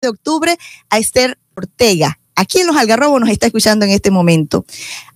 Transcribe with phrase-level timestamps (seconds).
[0.00, 0.58] de octubre
[0.88, 2.18] a Esther Ortega.
[2.34, 4.64] Aquí en Los Algarrobos nos está escuchando en este momento.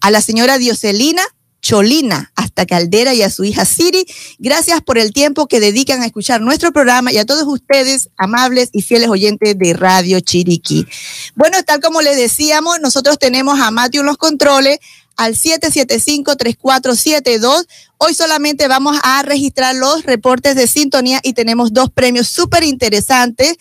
[0.01, 1.23] A la señora Dioselina
[1.63, 4.05] Cholina, hasta Caldera y a su hija Siri.
[4.39, 8.69] Gracias por el tiempo que dedican a escuchar nuestro programa y a todos ustedes, amables
[8.75, 10.87] y fieles oyentes de Radio Chiriquí.
[11.35, 14.79] Bueno, tal como les decíamos, nosotros tenemos a Matthew en los controles
[15.17, 17.67] al 775-3472.
[17.97, 23.57] Hoy solamente vamos a registrar los reportes de sintonía y tenemos dos premios súper interesantes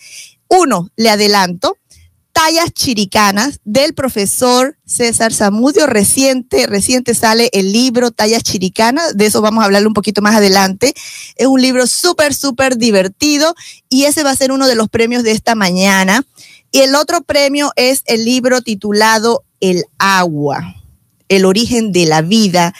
[0.48, 1.76] uno, le adelanto,
[2.34, 5.86] tallas chiricanas del profesor César Zamudio.
[5.86, 9.16] Reciente, reciente sale el libro Tallas chiricanas.
[9.16, 10.94] De eso vamos a hablar un poquito más adelante.
[11.36, 13.54] Es un libro súper, súper divertido
[13.88, 16.26] y ese va a ser uno de los premios de esta mañana.
[16.72, 20.74] Y el otro premio es el libro titulado El agua,
[21.28, 22.74] el origen de la vida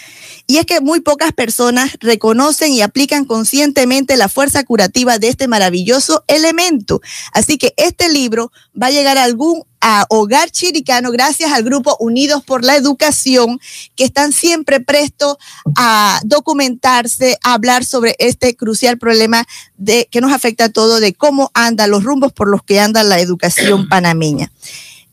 [0.47, 5.47] y es que muy pocas personas reconocen y aplican conscientemente la fuerza curativa de este
[5.47, 7.01] maravilloso elemento.
[7.31, 9.63] Así que este libro va a llegar a algún
[10.09, 13.59] hogar chiricano gracias al grupo Unidos por la Educación,
[13.95, 15.37] que están siempre prestos
[15.75, 19.45] a documentarse, a hablar sobre este crucial problema
[19.77, 23.03] de, que nos afecta a todos, de cómo andan los rumbos por los que anda
[23.03, 24.51] la educación panameña.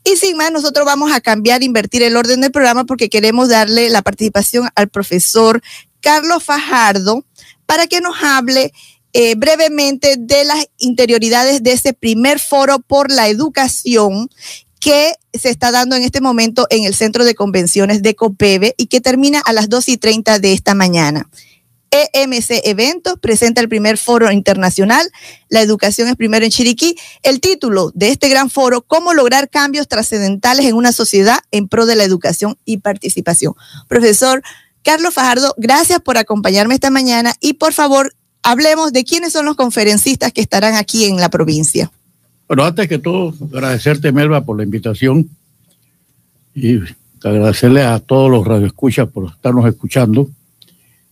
[0.03, 3.89] Y sin más, nosotros vamos a cambiar, invertir el orden del programa porque queremos darle
[3.89, 5.61] la participación al profesor
[6.01, 7.23] Carlos Fajardo
[7.65, 8.73] para que nos hable
[9.13, 14.29] eh, brevemente de las interioridades de ese primer foro por la educación
[14.79, 18.87] que se está dando en este momento en el Centro de Convenciones de COPEBE y
[18.87, 21.29] que termina a las 2 y 30 de esta mañana.
[21.93, 25.07] EMC Eventos presenta el primer foro internacional,
[25.47, 26.95] La educación es primero en Chiriquí.
[27.21, 31.85] El título de este gran foro, Cómo lograr cambios trascendentales en una sociedad en pro
[31.85, 33.53] de la educación y participación.
[33.87, 34.41] Profesor
[34.81, 39.55] Carlos Fajardo, gracias por acompañarme esta mañana y por favor, hablemos de quiénes son los
[39.55, 41.91] conferencistas que estarán aquí en la provincia.
[42.47, 45.29] Bueno, antes que todo, agradecerte, Melba, por la invitación
[46.55, 46.79] y
[47.23, 50.29] agradecerle a todos los radioescuchas por estarnos escuchando.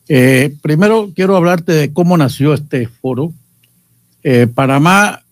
[0.08, 3.34] Eh, primero quiero hablarte de cómo nació este foro.
[4.24, 5.24] Eh, Panamá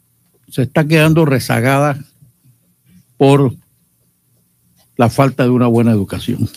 [0.49, 1.99] se está quedando rezagada
[3.17, 3.53] por
[4.95, 6.49] la falta de una buena educación.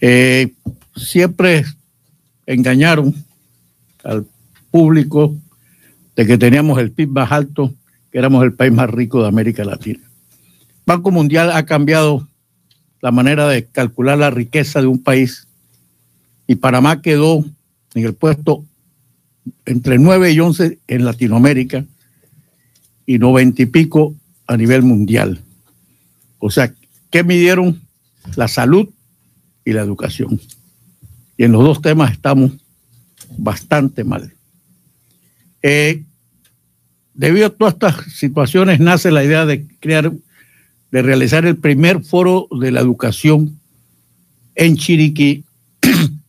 [0.00, 0.52] Eh,
[0.96, 1.64] siempre
[2.46, 3.14] engañaron
[4.04, 4.26] al
[4.70, 5.36] público
[6.16, 7.72] de que teníamos el PIB más alto,
[8.10, 10.00] que éramos el país más rico de América Latina.
[10.84, 12.28] Banco Mundial ha cambiado
[13.00, 15.46] la manera de calcular la riqueza de un país
[16.46, 17.44] y Panamá quedó
[17.94, 18.64] en el puesto
[19.64, 21.84] entre 9 y 11 en Latinoamérica
[23.06, 24.14] y 90 y pico
[24.46, 25.40] a nivel mundial.
[26.38, 26.74] O sea,
[27.10, 27.80] ¿qué midieron?
[28.36, 28.88] La salud
[29.64, 30.40] y la educación.
[31.36, 32.52] Y en los dos temas estamos
[33.36, 34.32] bastante mal.
[35.62, 36.02] Eh,
[37.14, 40.12] debido a todas estas situaciones nace la idea de crear,
[40.90, 43.58] de realizar el primer foro de la educación
[44.54, 45.44] en Chiriquí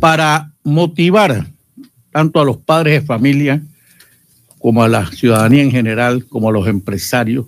[0.00, 1.46] para motivar
[2.12, 3.62] tanto a los padres de familia
[4.58, 7.46] como a la ciudadanía en general, como a los empresarios,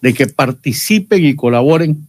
[0.00, 2.08] de que participen y colaboren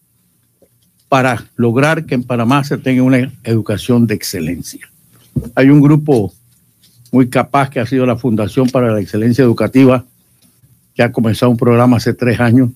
[1.09, 4.87] para lograr que en Panamá se tenga una educación de excelencia.
[5.55, 6.31] Hay un grupo
[7.11, 10.05] muy capaz que ha sido la Fundación para la Excelencia Educativa,
[10.93, 12.69] que ha comenzado un programa hace tres años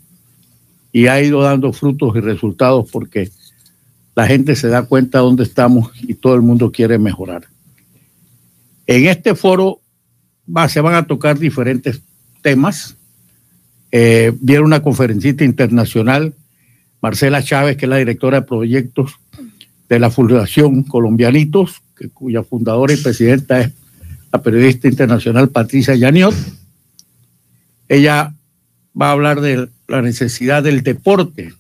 [0.92, 3.30] y ha ido dando frutos y resultados porque
[4.16, 7.48] la gente se da cuenta de dónde estamos y todo el mundo quiere mejorar.
[8.86, 9.80] En este foro
[10.68, 12.02] se van a tocar diferentes
[12.42, 12.96] temas.
[13.92, 16.34] Eh, viene una conferencista internacional,
[17.02, 19.14] Marcela Chávez, que es la directora de proyectos
[19.90, 21.82] de la Fundación Colombianitos,
[22.14, 23.72] cuya fundadora y presidenta es
[24.32, 26.36] la periodista internacional Patricia Yaniot.
[27.88, 28.34] Ella
[29.00, 31.54] va a hablar de la necesidad del deporte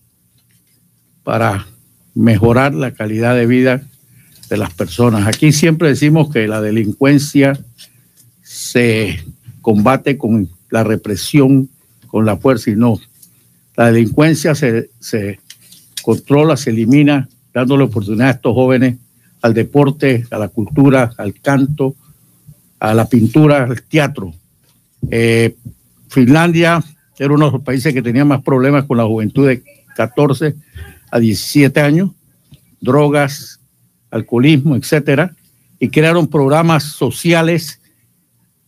[1.24, 1.68] para
[2.16, 3.81] mejorar la calidad de vida
[4.50, 5.28] de las personas.
[5.28, 7.57] Aquí siempre decimos que la delincuencia
[8.41, 9.24] se
[9.62, 11.69] combate con la represión,
[12.07, 12.99] con la fuerza y no.
[13.76, 15.40] La delincuencia se,
[16.03, 18.97] controla, se elimina, dándole oportunidad a estos jóvenes
[19.41, 21.96] al deporte, a la cultura, al canto,
[22.79, 24.34] a la pintura, al teatro.
[25.09, 25.55] Eh,
[26.08, 26.84] Finlandia
[27.17, 29.64] era uno de los países que tenía más problemas con la juventud de
[29.96, 30.55] 14
[31.13, 32.09] a 17 años,
[32.81, 33.59] drogas,
[34.09, 35.35] alcoholismo, etcétera,
[35.77, 37.79] y crearon programas sociales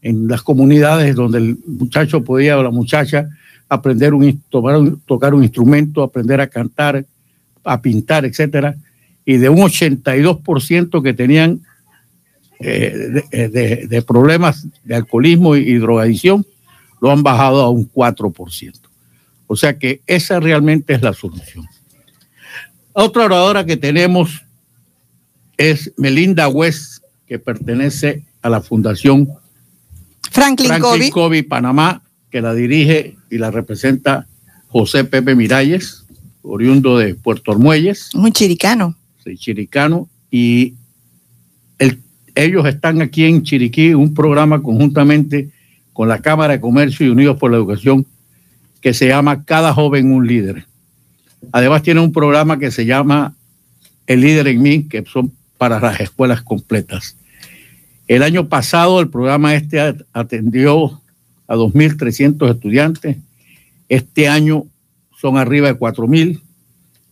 [0.04, 3.28] en las comunidades donde el muchacho podía o la muchacha
[3.68, 4.44] aprender un,
[5.06, 7.04] tocar un instrumento, aprender a cantar,
[7.64, 8.76] a pintar, etcétera,
[9.26, 11.62] y de un 82% que tenían
[12.60, 13.24] eh,
[13.90, 16.46] de, problemas de alcoholismo y, drogadicción,
[17.02, 18.74] lo han bajado a un 4%.
[19.48, 21.66] O sea que esa realmente es la solución.
[22.98, 24.46] Otra oradora que tenemos
[25.58, 29.28] es Melinda West, que pertenece a la Fundación
[30.32, 31.42] Franklin, Franklin Covey.
[31.44, 34.28] Panamá, que la dirige y la representa
[34.70, 36.06] José Pepe Miralles,
[36.42, 38.12] oriundo de Puerto Armuelles.
[38.14, 38.96] Muy chiricano.
[39.26, 40.08] Sí, chiricano.
[40.32, 40.76] Y
[41.80, 42.00] el,
[42.34, 45.50] ellos están aquí en Chiriquí, un programa conjuntamente
[45.92, 48.06] con la Cámara de Comercio y Unidos por la Educación
[48.80, 50.66] que se llama Cada joven un líder.
[51.52, 53.36] Además tiene un programa que se llama
[54.08, 57.16] El líder en mí, que son para las escuelas completas.
[58.08, 59.80] El año pasado el programa este
[60.14, 61.02] atendió
[61.48, 63.18] a 2.300 estudiantes.
[63.90, 64.66] Este año
[65.20, 66.42] son arriba de 4.000.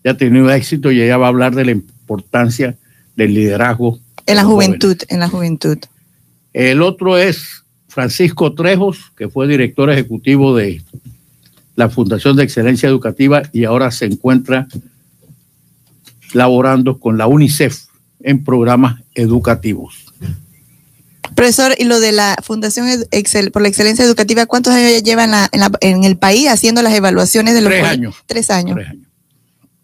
[0.04, 2.78] Ya ha tenido éxito y ella va a hablar de la importancia
[3.16, 4.00] del liderazgo.
[4.26, 5.78] En la juventud, en la juventud.
[6.54, 10.82] El otro es Francisco Trejos, que fue director ejecutivo de
[11.76, 14.68] la Fundación de Excelencia Educativa y ahora se encuentra
[16.34, 17.86] laborando con la UNICEF
[18.22, 20.06] en programas educativos.
[21.36, 25.24] Profesor, y lo de la Fundación Excel, por la Excelencia Educativa, ¿cuántos años ya lleva
[25.24, 28.16] en, la, en, la, en, el país haciendo las evaluaciones de los Tres años.
[28.28, 28.76] Tres años.
[28.76, 29.04] Tres años.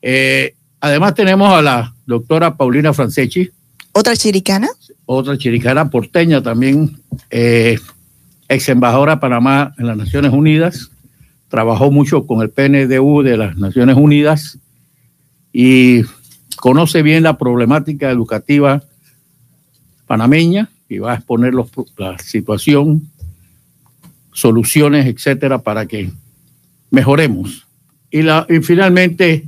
[0.01, 3.49] Eh, además tenemos a la doctora Paulina Franceschi.
[3.91, 4.69] ¿Otra chiricana?
[5.05, 6.99] Otra chiricana porteña también,
[7.31, 7.79] eh,
[8.47, 10.91] ex embajadora de Panamá en las Naciones Unidas.
[11.49, 14.59] Trabajó mucho con el PNDU de las Naciones Unidas
[15.51, 16.03] y
[16.55, 18.83] conoce bien la problemática educativa
[20.05, 23.07] panameña y va a exponer los, la situación,
[24.33, 26.11] soluciones, etcétera, para que
[26.89, 27.67] mejoremos.
[28.11, 29.47] Y, la, y finalmente,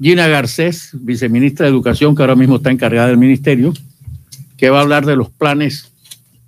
[0.00, 3.72] Gina Garcés, viceministra de Educación, que ahora mismo está encargada del ministerio,
[4.56, 5.92] que va a hablar de los planes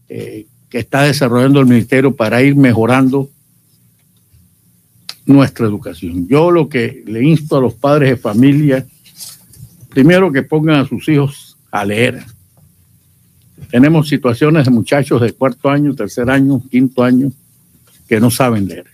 [0.09, 3.29] eh, que está desarrollando el ministerio para ir mejorando
[5.27, 6.27] nuestra educación.
[6.29, 8.87] Yo lo que le insto a los padres de familia,
[9.89, 12.25] primero que pongan a sus hijos a leer.
[13.71, 17.33] Tenemos situaciones de muchachos de cuarto año, tercer año, quinto año,
[18.09, 18.87] que no saben leer.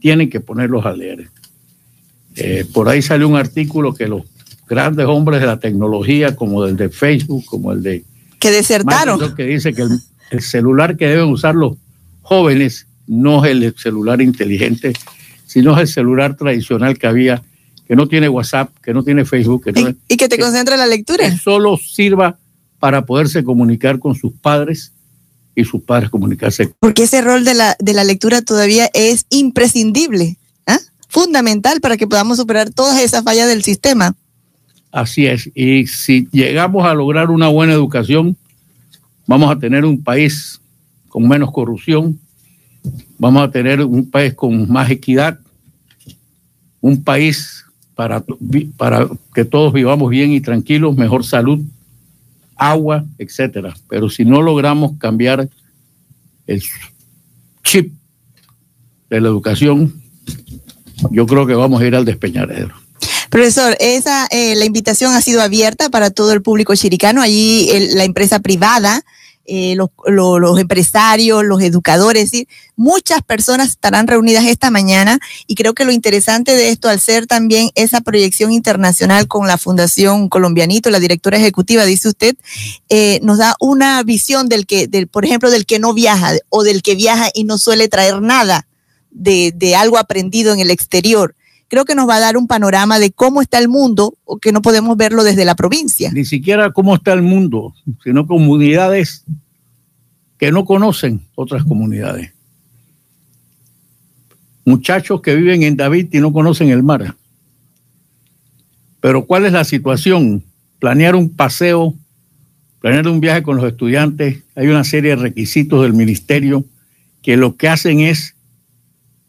[0.00, 1.28] Tienen que ponerlos a leer.
[2.36, 4.22] Eh, por ahí salió un artículo que los
[4.66, 8.04] grandes hombres de la tecnología, como el de Facebook, como el de...
[8.38, 9.34] Que desertaron.
[9.34, 10.00] Que dice que el,
[10.30, 11.76] el celular que deben usar los
[12.22, 14.94] jóvenes no es el celular inteligente,
[15.52, 17.42] sino es el celular tradicional que había,
[17.86, 19.64] que no tiene WhatsApp, que no tiene Facebook.
[19.64, 21.28] Que no ¿Y, y, que te concentra en la lectura.
[21.28, 22.38] Que solo sirva
[22.78, 24.92] para poderse comunicar con sus padres
[25.54, 26.72] y sus padres comunicarse.
[26.80, 30.78] Porque ese rol de la, de la lectura todavía es imprescindible, ¿eh?
[31.08, 34.14] fundamental para que podamos superar todas esas fallas del sistema.
[34.90, 35.50] Así es.
[35.54, 38.38] Y si llegamos a lograr una buena educación,
[39.26, 40.62] vamos a tener un país
[41.10, 42.18] con menos corrupción,
[43.18, 45.38] vamos a tener un país con más equidad,
[46.82, 47.64] un país
[47.94, 48.22] para,
[48.76, 51.60] para que todos vivamos bien y tranquilos, mejor salud,
[52.56, 53.74] agua, etcétera.
[53.88, 55.48] Pero si no logramos cambiar
[56.46, 56.62] el
[57.62, 57.94] chip
[59.08, 60.02] de la educación,
[61.10, 62.74] yo creo que vamos a ir al despeñadero.
[63.30, 67.22] Profesor, esa eh, la invitación ha sido abierta para todo el público chiricano.
[67.22, 69.02] Allí la empresa privada
[69.44, 72.30] eh, los, empresarios, los educadores,
[72.76, 77.26] muchas personas estarán reunidas esta mañana y creo que lo interesante de esto, al ser
[77.26, 82.36] también esa proyección internacional con la Fundación Colombianito, la directora ejecutiva, dice usted,
[82.88, 86.82] eh, nos da una visión del que, por ejemplo, del que no viaja o del
[86.82, 88.66] que viaja y no suele traer nada
[89.10, 91.34] de, de algo aprendido en el exterior
[91.72, 94.52] creo que nos va a dar un panorama de cómo está el mundo, o que
[94.52, 96.12] no podemos verlo desde la provincia.
[96.12, 97.72] Ni siquiera cómo está el mundo,
[98.04, 99.24] sino comunidades
[100.42, 102.32] que no conocen otras comunidades.
[104.64, 107.14] Muchachos que viven en David y no conocen el mar.
[108.98, 110.42] Pero ¿cuál es la situación?
[110.80, 111.94] Planear un paseo,
[112.80, 116.64] planear un viaje con los estudiantes, hay una serie de requisitos del ministerio
[117.22, 118.34] que lo que hacen es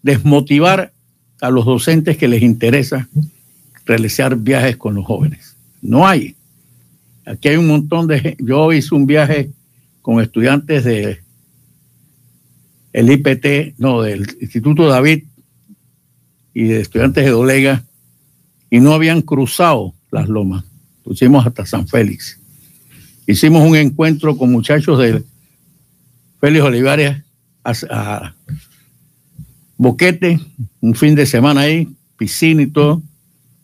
[0.01, 0.93] desmotivar
[1.41, 3.07] a los docentes que les interesa
[3.85, 5.55] realizar viajes con los jóvenes.
[5.79, 6.35] No hay.
[7.23, 8.35] Aquí hay un montón de...
[8.39, 9.51] Yo hice un viaje
[10.03, 11.23] con estudiantes de
[12.91, 15.23] el IPT, no, del Instituto David
[16.53, 17.83] y de estudiantes de Dolega
[18.69, 20.65] y no habían cruzado las lomas.
[21.03, 22.39] Pusimos hasta San Félix.
[23.25, 25.23] Hicimos un encuentro con muchachos de
[26.39, 27.23] Félix Olivares
[27.63, 28.35] a, a
[29.77, 30.39] Boquete,
[30.81, 33.01] un fin de semana ahí, piscina y todo.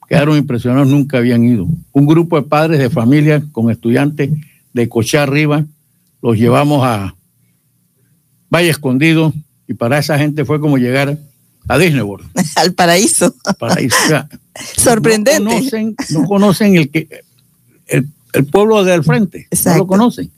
[0.08, 1.68] Quedaron impresionados, nunca habían ido.
[1.92, 4.32] Un grupo de padres de familia con estudiantes
[4.74, 5.66] de Cochá arriba,
[6.22, 7.16] los llevamos a
[8.50, 9.34] Valle Escondido,
[9.68, 11.18] Y para esa gente fue como llegar
[11.68, 12.30] a Disney World.
[12.56, 13.36] Al paraíso.
[13.60, 13.96] Paraíso.
[14.76, 15.40] Sorprendente.
[15.40, 17.08] No conocen, no conocen el, que,
[17.88, 19.48] el, el pueblo del frente.
[19.52, 19.78] Exacto.
[19.78, 20.32] No lo conocen.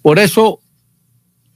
[0.00, 0.60] Por eso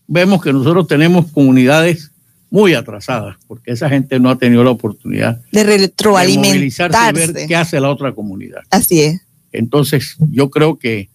[0.07, 2.11] vemos que nosotros tenemos comunidades
[2.51, 6.55] muy atrasadas, porque esa gente no ha tenido la oportunidad de de retroalimentarse.
[6.55, 8.63] movilizarse y ver qué hace la otra comunidad.
[8.71, 9.21] Así es.
[9.53, 11.09] Entonces, yo creo que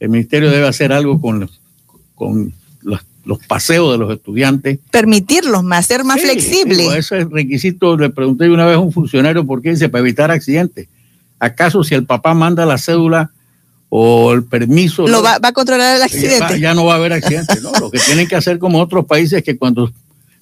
[0.00, 1.60] el ministerio debe hacer algo con los,
[2.16, 4.80] con los, los paseos de los estudiantes.
[4.90, 6.78] Permitirlos más, ser más Sí, flexibles.
[6.78, 7.96] digo, ese es requisito.
[7.96, 10.88] Le pregunté una vez a un funcionario por qué dice para evitar accidentes.
[11.38, 13.30] ¿Acaso si el papá manda la cédula
[13.90, 15.06] o el permiso?
[15.06, 16.58] Lo va, va a controlar el accidente.
[16.58, 17.62] ya no va a haber accidentes?
[17.62, 19.92] No, lo que tienen que hacer como otros países es que cuando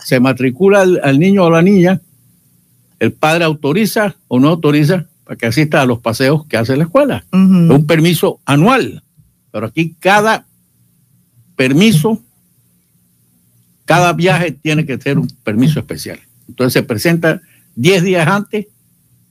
[0.03, 2.01] se matricula al, al niño o la niña,
[3.01, 6.85] el padre autoriza o no autoriza para que asista a los paseos que hace la
[6.85, 7.25] escuela.
[7.33, 9.03] Es un permiso anual.
[9.51, 10.47] Pero aquí cada
[11.57, 12.23] permiso,
[13.85, 16.19] cada viaje tiene que ser un permiso especial.
[16.49, 17.41] Entonces se presenta
[17.77, 18.67] 10 días antes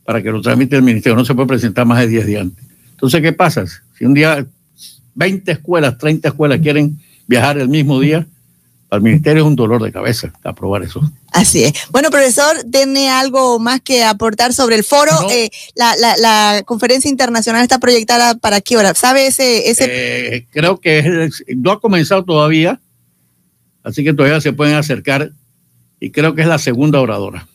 [0.06, 1.16] para que lo tramite el ministerio.
[1.16, 2.66] No se puede presentar más de 10 días antes.
[2.92, 3.66] Entonces, ¿qué pasa?
[3.98, 4.46] Si un día
[5.16, 8.28] 20 escuelas, 30 escuelas quieren viajar el mismo día,
[8.92, 11.02] el ministerio es un dolor de cabeza aprobar eso.
[11.34, 11.74] Así es.
[11.90, 15.12] Bueno, profesor, ¿tiene algo más que aportar sobre el foro?
[15.22, 15.30] No.
[15.32, 18.94] Eh, la, la, la conferencia internacional está proyectada para qué hora?
[18.94, 19.70] ¿Sabe ese?
[19.70, 22.80] ese Eh, creo que es- no ha comenzado todavía,
[23.84, 25.32] así que todavía se pueden acercar
[26.00, 27.48] y creo que es la segunda oradora.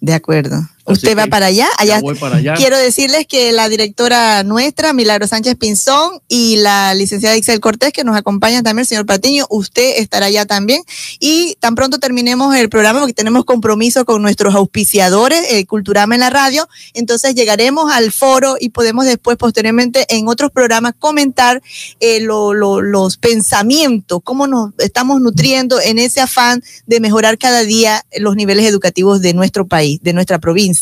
[0.00, 0.56] De acuerdo.
[0.92, 1.68] ¿Usted va para allá?
[1.78, 2.54] Allá voy para allá.
[2.54, 8.04] Quiero decirles que la directora nuestra, Milagro Sánchez Pinzón, y la licenciada Ixel Cortés, que
[8.04, 10.82] nos acompañan también, el señor Patiño, usted estará allá también.
[11.18, 16.20] Y tan pronto terminemos el programa, porque tenemos compromiso con nuestros auspiciadores, eh, Culturama en
[16.20, 21.62] la radio, entonces llegaremos al foro y podemos después, posteriormente, en otros programas, comentar
[22.00, 27.62] eh, lo- lo- los pensamientos, cómo nos estamos nutriendo en ese afán de mejorar cada
[27.62, 30.79] día los niveles educativos de nuestro país, de nuestra provincia.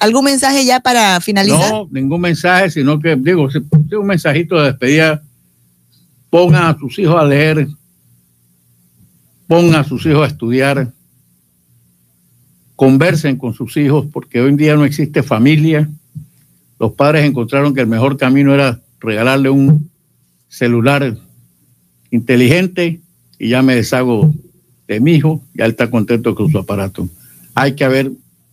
[0.00, 1.70] ¿Algún mensaje ya para finalizar?
[1.70, 5.22] No, ningún mensaje, sino que digo, si si un mensajito de despedida,
[6.30, 7.68] pongan a sus hijos a leer,
[9.46, 10.92] pongan a sus hijos a estudiar,
[12.74, 15.88] conversen con sus hijos, porque hoy en día no existe familia.
[16.78, 19.90] Los padres encontraron que el mejor camino era regalarle un
[20.48, 21.16] celular
[22.10, 23.00] inteligente
[23.38, 24.32] y ya me deshago
[24.88, 27.08] de mi hijo, ya él está contento con su aparato.
[27.54, 28.10] Hay que haber,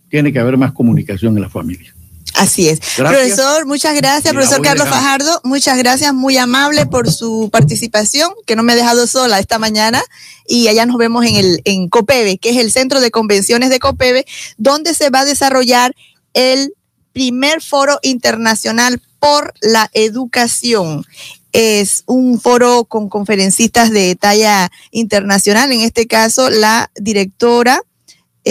[0.10, 1.94] tiene que haber más comunicación en la familia.
[2.36, 2.80] Así es.
[2.98, 3.36] Gracias.
[3.36, 4.34] Profesor, muchas gracias.
[4.34, 4.88] Profesor Carlos.
[4.88, 9.60] Fajardo, muchas gracias, muy amable por su participación, que no me ha dejado sola esta
[9.60, 10.01] mañana.
[10.48, 13.80] Y allá nos vemos en el en COPEBE, que es el Centro de Convenciones de
[13.80, 14.25] COPEBE,
[14.58, 15.94] donde se va a desarrollar
[16.34, 16.74] el
[17.12, 21.06] primer foro internacional por la educación.
[21.51, 27.82] Es un foro con conferencistas de talla internacional, en este caso la directora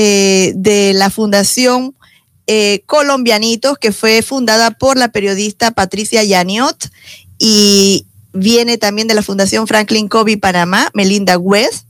[0.00, 1.97] eh, de la Fundación
[2.47, 6.88] eh, Colombianitos, que fue fundada por la periodista Patricia Yaniot
[7.37, 11.87] y viene también de la Fundación Franklin Covey Panamá, Melinda West,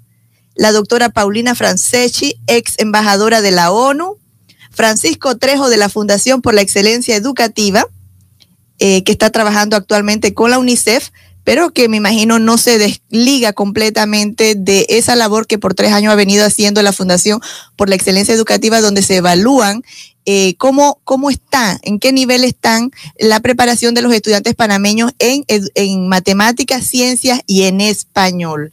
[0.54, 4.16] la doctora Paulina Franceschi, ex embajadora de la ONU,
[4.70, 7.86] Francisco Trejo de la Fundación por la Excelencia Educativa,
[8.78, 11.10] eh, que está trabajando actualmente con la UNICEF,
[11.48, 16.12] pero que me imagino no se desliga completamente de esa labor que por tres años
[16.12, 17.40] ha venido haciendo la Fundación
[17.74, 19.82] por la Excelencia Educativa, donde se evalúan
[20.30, 25.42] eh, cómo, cómo está, en qué nivel están la preparación de los estudiantes panameños en,
[25.48, 28.70] en matemáticas, ciencias y en español.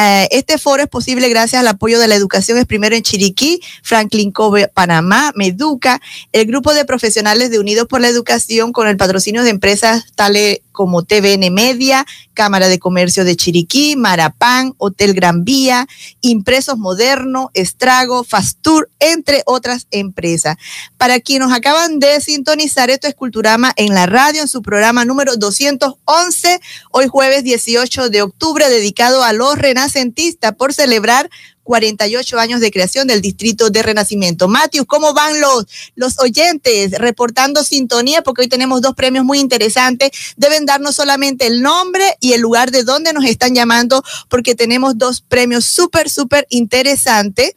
[0.00, 3.60] Eh, este foro es posible gracias al apoyo de la educación es primero en Chiriquí,
[3.82, 6.00] Franklin Cove, Panamá, Meduca,
[6.32, 10.60] el grupo de profesionales de Unidos por la Educación con el patrocinio de empresas tales
[10.70, 15.88] como TVN Media, Cámara de Comercio de Chiriquí, Marapán, Hotel Gran Vía,
[16.20, 20.56] Impresos Moderno, Estrago, Fastur, entre otras empresas.
[20.96, 25.04] Para quienes nos acaban de sintonizar, esto es Culturama en la radio, en su programa
[25.04, 31.30] número 211, hoy jueves 18 de octubre, dedicado a los renacentistas por celebrar
[31.68, 34.48] 48 años de creación del Distrito de Renacimiento.
[34.48, 35.66] Matius, ¿cómo van los,
[35.96, 38.22] los oyentes reportando sintonía?
[38.22, 40.10] Porque hoy tenemos dos premios muy interesantes.
[40.38, 44.96] Deben darnos solamente el nombre y el lugar de donde nos están llamando, porque tenemos
[44.96, 47.52] dos premios súper, súper interesantes.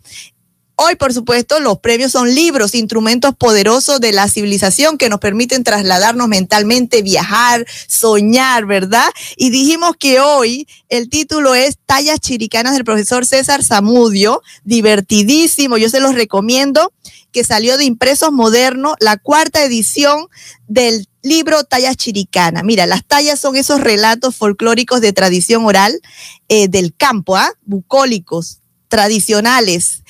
[0.83, 5.63] Hoy, por supuesto, los premios son libros, instrumentos poderosos de la civilización que nos permiten
[5.63, 9.05] trasladarnos mentalmente, viajar, soñar, ¿verdad?
[9.37, 15.87] Y dijimos que hoy el título es Tallas Chiricanas del profesor César Zamudio, divertidísimo, yo
[15.87, 16.91] se los recomiendo,
[17.31, 20.29] que salió de Impresos Modernos, la cuarta edición
[20.67, 22.63] del libro Tallas Chiricanas.
[22.63, 26.01] Mira, las tallas son esos relatos folclóricos de tradición oral
[26.49, 27.53] eh, del campo, ¿ah?
[27.65, 30.00] Bucólicos, tradicionales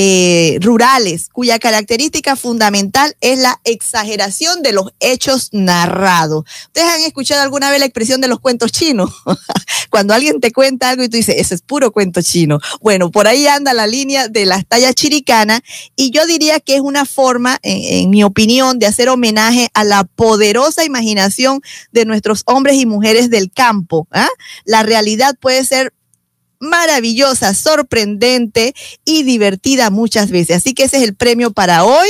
[0.00, 6.44] eh, rurales, cuya característica fundamental es la exageración de los hechos narrados.
[6.66, 9.10] ¿Ustedes han escuchado alguna vez la expresión de los cuentos chinos?
[9.90, 12.60] Cuando alguien te cuenta algo y tú dices, ese es puro cuento chino.
[12.80, 15.62] Bueno, por ahí anda la línea de las tallas chiricanas
[15.96, 20.04] y yo diría que es una forma, en, mi opinión, de hacer homenaje a la
[20.04, 24.06] poderosa imaginación de nuestros hombres y mujeres del campo.
[24.12, 24.28] ¿ah?
[24.64, 25.92] La realidad puede ser
[26.60, 28.74] maravillosa, sorprendente
[29.04, 30.58] y divertida muchas veces.
[30.58, 32.08] Así que ese es el premio para hoy.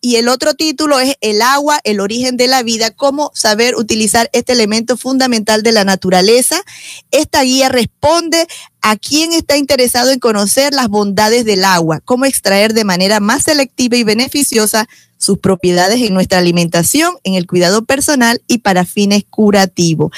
[0.00, 4.30] Y el otro título es El agua, el origen de la vida, cómo saber utilizar
[4.32, 6.62] este elemento fundamental de la naturaleza.
[7.10, 8.46] Esta guía responde
[8.80, 13.42] a quien está interesado en conocer las bondades del agua, cómo extraer de manera más
[13.42, 14.88] selectiva y beneficiosa
[15.18, 20.10] sus propiedades en nuestra alimentación, en el cuidado personal y para fines curativos.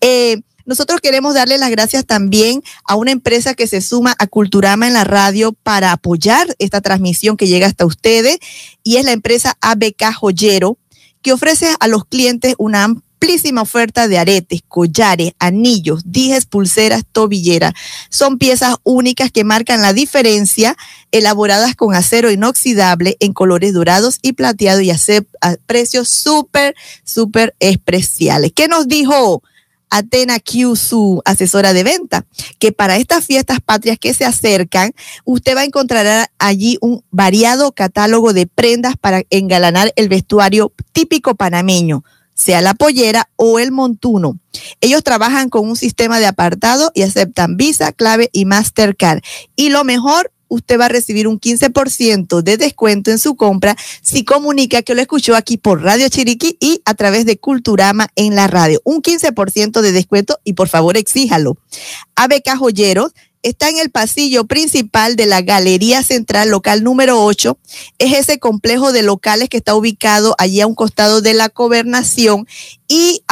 [0.00, 4.86] Eh, nosotros queremos darle las gracias también a una empresa que se suma a Culturama
[4.86, 8.38] en la radio para apoyar esta transmisión que llega hasta ustedes
[8.84, 10.76] y es la empresa ABK Joyero
[11.22, 17.72] que ofrece a los clientes una amplísima oferta de aretes, collares, anillos, dijes, pulseras, tobilleras.
[18.10, 20.76] Son piezas únicas que marcan la diferencia,
[21.12, 28.52] elaboradas con acero inoxidable en colores dorados y plateados y a precios súper, súper especiales.
[28.54, 29.42] ¿Qué nos dijo?
[29.90, 32.26] Atena Q, su asesora de venta,
[32.58, 34.92] que para estas fiestas patrias que se acercan,
[35.24, 41.34] usted va a encontrar allí un variado catálogo de prendas para engalanar el vestuario típico
[41.34, 42.04] panameño,
[42.34, 44.38] sea la pollera o el montuno.
[44.80, 49.20] Ellos trabajan con un sistema de apartado y aceptan Visa, clave y Mastercard.
[49.56, 54.24] Y lo mejor, usted va a recibir un 15% de descuento en su compra si
[54.24, 58.46] comunica que lo escuchó aquí por Radio Chiriquí y a través de Culturama en la
[58.46, 58.80] radio.
[58.84, 61.56] Un 15% de descuento y por favor exíjalo.
[62.16, 63.12] ABK Joyeros
[63.42, 67.58] está en el pasillo principal de la Galería Central Local número 8.
[67.98, 72.46] Es ese complejo de locales que está ubicado allí a un costado de la gobernación
[72.88, 73.22] y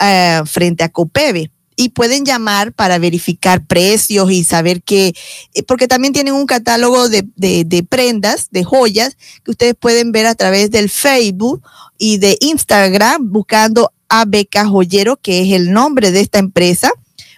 [0.00, 5.14] eh, frente a Copeve y pueden llamar para verificar precios y saber qué,
[5.54, 10.24] eh, porque también tienen un catálogo de, de, prendas, de joyas, que ustedes pueden ver
[10.26, 11.62] a través del Facebook
[11.98, 16.90] y de Instagram buscando ABK Joyero, que es el nombre de esta empresa.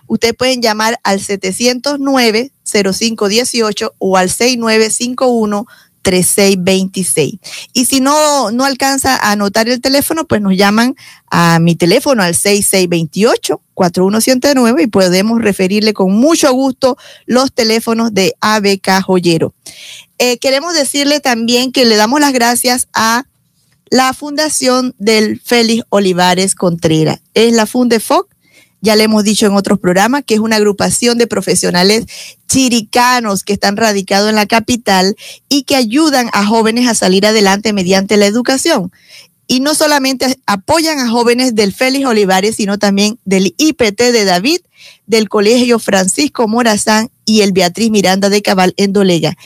[0.07, 5.66] Ustedes pueden llamar al 709-0518 o al 6951
[6.02, 7.38] 3626.
[7.72, 10.94] Y si no, no alcanza a anotar el teléfono, pues nos llaman
[11.30, 19.02] a mi teléfono al 6628-4179 y podemos referirle con mucho gusto los teléfonos de ABK
[19.04, 19.54] Joyero.
[20.18, 23.24] Eh, queremos decirle también que le damos las gracias a
[23.90, 27.20] la Fundación del Félix Olivares Contreras.
[27.34, 28.28] Es la Fundefoc
[28.80, 32.06] ya le hemos dicho en otros programas que es una agrupación de profesionales
[32.48, 35.16] chiricanos que están radicados en la capital
[35.48, 38.92] y que ayudan a jóvenes a salir adelante mediante la educación.
[39.46, 44.60] Y no solamente apoyan a jóvenes del Félix Olivares, sino también del IPT de David,
[45.06, 49.36] del Colegio Francisco Morazán y el Beatriz Miranda de Cabal en Dolega.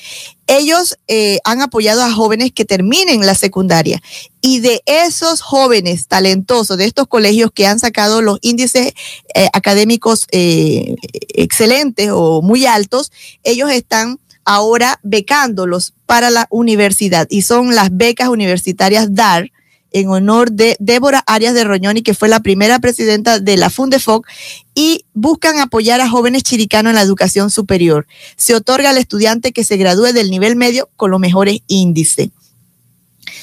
[0.46, 4.00] Ellos eh, han apoyado a jóvenes que terminen la secundaria
[4.40, 8.92] y de esos jóvenes talentosos, de estos colegios que han sacado los índices
[9.34, 10.94] eh, académicos eh,
[11.34, 13.10] excelentes o muy altos,
[13.42, 19.50] ellos están ahora becándolos para la universidad y son las becas universitarias DAR
[19.92, 24.26] en honor de Débora Arias de Roñoni, que fue la primera presidenta de la Fundefoc,
[24.74, 28.06] y buscan apoyar a jóvenes chiricanos en la educación superior.
[28.36, 32.30] Se otorga al estudiante que se gradúe del nivel medio con los mejores índices.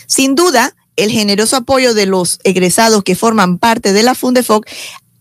[0.07, 4.67] Sin duda, el generoso apoyo de los egresados que forman parte de la Fundefoc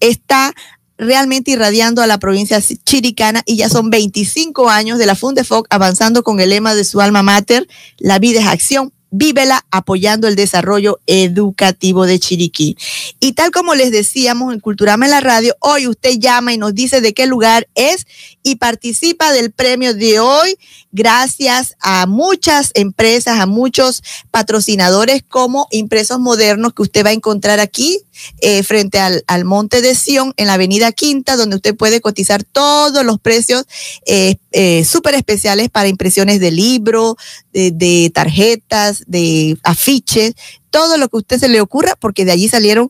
[0.01, 0.55] está
[0.99, 6.25] realmente irradiando a la provincia chiricana y ya son 25 años de la Fundefoc avanzando
[6.25, 11.01] con el lema de su alma mater, la vida es acción, Vívela apoyando el desarrollo
[11.07, 12.77] educativo de Chiriquí.
[13.21, 16.75] Y tal como les decíamos en Culturama en la radio, hoy usted llama y nos
[16.75, 18.07] dice de qué lugar es
[18.49, 20.59] y participa del premio de hoy
[20.91, 27.61] gracias a muchas empresas, a muchos patrocinadores como Impresos Modernos que usted va a encontrar
[27.61, 28.01] aquí
[28.41, 33.05] eh, frente al, Monte de Sion en la Avenida Quinta, donde usted puede cotizar todos
[33.05, 33.65] los precios
[34.07, 37.17] eh, eh, súper especiales para impresiones de libros,
[37.53, 40.35] de, de tarjetas, de afiches,
[40.71, 42.89] todo lo que a usted se le ocurra, porque de allí salieron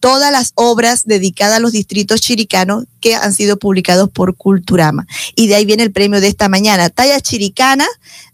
[0.00, 5.06] todas las obras dedicadas a los distritos chiricanos que han sido publicados por Culturama.
[5.34, 7.86] Y de ahí viene el premio de esta mañana, talla chiricana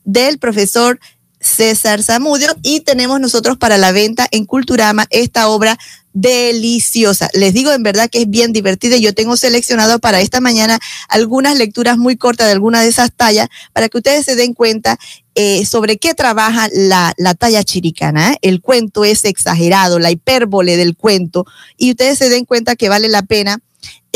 [0.05, 1.01] del profesor
[1.45, 5.79] César Zamudio y tenemos nosotros para la venta en Culturama esta obra
[6.15, 7.29] deliciosa.
[7.35, 8.97] Les digo en verdad que es bien divertida.
[8.97, 10.79] Yo tengo seleccionado para esta mañana
[11.09, 14.97] algunas lecturas muy cortas de alguna de esas tallas para que ustedes se den cuenta
[15.35, 18.33] eh, sobre qué trabaja la, la talla chiricana.
[18.33, 18.39] ¿eh?
[18.43, 21.45] El cuento es exagerado, la hipérbole del cuento
[21.77, 23.59] y ustedes se den cuenta que vale la pena.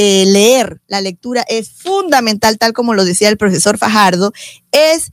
[0.00, 4.32] Eh, leer la lectura es fundamental, tal como lo decía el profesor Fajardo,
[4.70, 5.10] es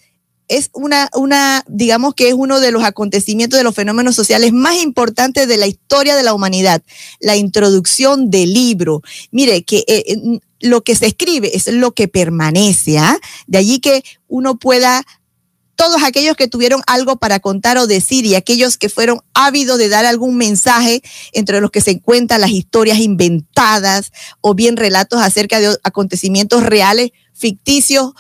[0.48, 4.76] es una, una, digamos que es uno de los acontecimientos de los fenómenos sociales más
[4.82, 6.82] importantes de la historia de la humanidad,
[7.20, 9.02] la introducción del libro.
[9.32, 13.18] Mire, que eh, eh, lo que se escribe es lo que permanece, ¿ah?
[13.48, 15.06] De allí que uno pueda
[15.76, 19.90] todos aquellos que tuvieron algo para contar o decir y aquellos que fueron ávidos de
[19.90, 21.02] dar algún mensaje,
[21.34, 27.12] entre los que se encuentran las historias inventadas o bien relatos acerca de acontecimientos reales,
[27.34, 28.14] ficticios,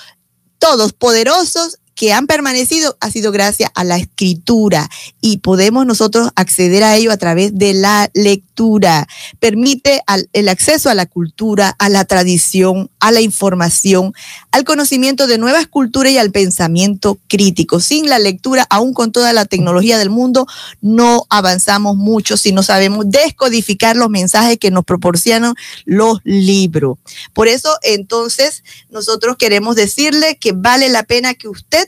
[0.60, 4.90] todos poderosos que han permanecido ha sido gracias a la escritura
[5.22, 9.08] y podemos nosotros acceder a ello a través de la lectura.
[9.40, 10.02] Permite
[10.34, 14.14] el acceso a la cultura, a la tradición, a la información,
[14.52, 17.80] al conocimiento de nuevas culturas y al pensamiento crítico.
[17.80, 20.48] Sin la lectura, aún con toda la tecnología del mundo,
[20.82, 25.56] no avanzamos mucho si no sabemos descodificar los mensajes que nos proporcionan
[25.86, 26.98] los libros.
[27.34, 31.85] Por eso, entonces, nosotros queremos decirle que vale la pena que usted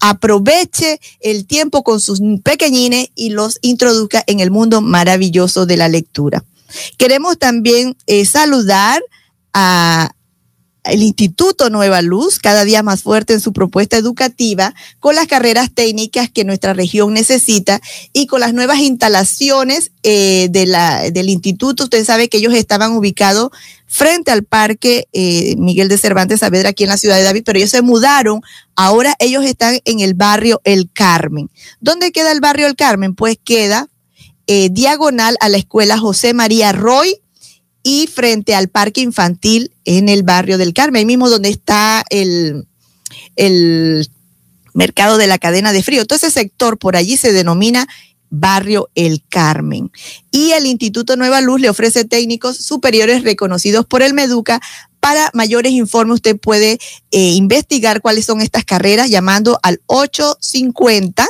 [0.00, 5.88] aproveche el tiempo con sus pequeñines y los introduzca en el mundo maravilloso de la
[5.88, 6.44] lectura.
[6.96, 9.02] Queremos también eh, saludar
[9.52, 10.10] a
[10.84, 15.70] el Instituto Nueva Luz, cada día más fuerte en su propuesta educativa, con las carreras
[15.72, 17.80] técnicas que nuestra región necesita
[18.12, 21.84] y con las nuevas instalaciones eh, del instituto.
[21.84, 23.50] Usted sabe que ellos estaban ubicados
[23.88, 27.58] frente al Parque eh, Miguel de Cervantes Saavedra aquí en la ciudad de David, pero
[27.58, 28.42] ellos se mudaron.
[28.76, 31.50] Ahora ellos están en el barrio El Carmen.
[31.80, 33.14] ¿Dónde queda el barrio El Carmen?
[33.14, 33.88] Pues queda
[34.46, 37.20] eh, diagonal a la escuela José María Roy
[37.82, 42.66] y frente al parque infantil en el barrio del Carmen, ahí mismo donde está el,
[43.36, 44.08] el
[44.74, 46.06] mercado de la cadena de frío.
[46.06, 47.88] Todo ese sector por allí se denomina
[48.30, 49.90] Barrio El Carmen.
[50.30, 54.60] Y el Instituto Nueva Luz le ofrece técnicos superiores reconocidos por el Meduca.
[55.00, 56.78] Para mayores informes usted puede
[57.10, 61.27] eh, investigar cuáles son estas carreras llamando al 850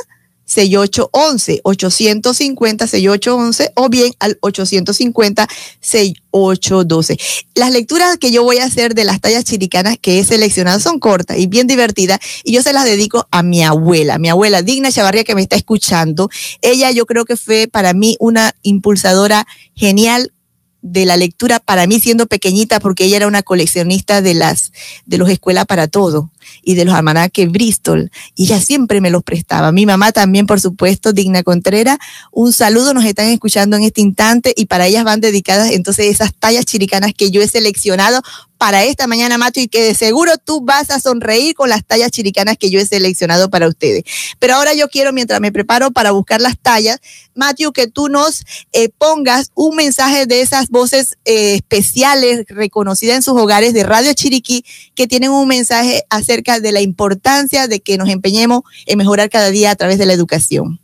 [0.49, 5.47] 6811, 850 6811 o bien al 850
[5.79, 7.17] 6812.
[7.53, 10.99] Las lecturas que yo voy a hacer de las tallas chiricanas que he seleccionado son
[10.99, 14.91] cortas y bien divertidas y yo se las dedico a mi abuela, mi abuela Digna
[14.91, 16.29] Chavarría que me está escuchando.
[16.61, 20.33] Ella yo creo que fue para mí una impulsadora genial
[20.81, 24.71] de la lectura para mí siendo pequeñita porque ella era una coleccionista de las
[25.05, 26.29] de los escuelas para todo
[26.63, 29.71] y de los almanaques Bristol y ella siempre me los prestaba.
[29.71, 31.97] Mi mamá también, por supuesto, Digna Contreras.
[32.31, 36.33] Un saludo, nos están escuchando en este instante y para ellas van dedicadas entonces esas
[36.33, 38.21] tallas chiricanas que yo he seleccionado
[38.59, 42.11] para esta mañana, Matthew, y que de seguro tú vas a sonreír con las tallas
[42.11, 44.03] chiricanas que yo he seleccionado para ustedes.
[44.37, 46.99] Pero ahora yo quiero, mientras me preparo para buscar las tallas,
[47.35, 48.43] Matthew, que tú nos
[48.73, 54.13] eh, pongas un mensaje de esas voces eh, especiales reconocidas en sus hogares de Radio
[54.13, 59.29] Chiriquí, que tienen un mensaje acerca de la importancia de que nos empeñemos en mejorar
[59.29, 60.81] cada día a través de la educación.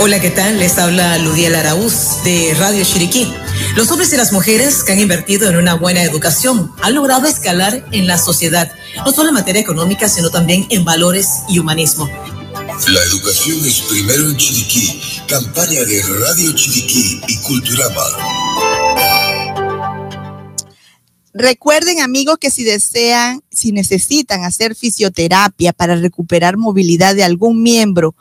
[0.00, 0.58] Hola, ¿qué tal?
[0.58, 3.32] Les habla Ludiel Araúz de Radio Chiriquí.
[3.76, 7.86] Los hombres y las mujeres que han invertido en una buena educación han logrado escalar
[7.92, 8.70] en la sociedad,
[9.04, 12.08] no solo en materia económica, sino también en valores y humanismo.
[12.88, 18.02] La educación es primero en Chiriquí, campaña de Radio Chiriquí y Culturama.
[21.32, 28.14] Recuerden amigos que si desean, si necesitan hacer fisioterapia para recuperar movilidad de algún miembro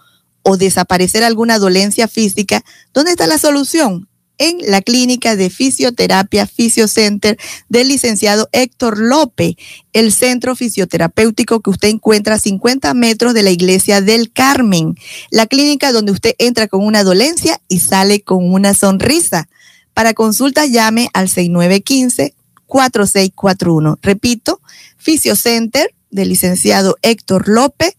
[0.44, 4.08] o desaparecer alguna dolencia física, ¿dónde está la solución?
[4.38, 7.38] en la clínica de fisioterapia Fisiocenter
[7.70, 9.56] del licenciado Héctor López,
[9.94, 14.96] el centro fisioterapéutico que usted encuentra a 50 metros de la iglesia del Carmen,
[15.30, 19.48] la clínica donde usted entra con una dolencia y sale con una sonrisa.
[19.94, 24.00] Para consultas llame al 6915-4641.
[24.02, 24.60] Repito,
[24.98, 27.96] Fisiocenter del licenciado Héctor López,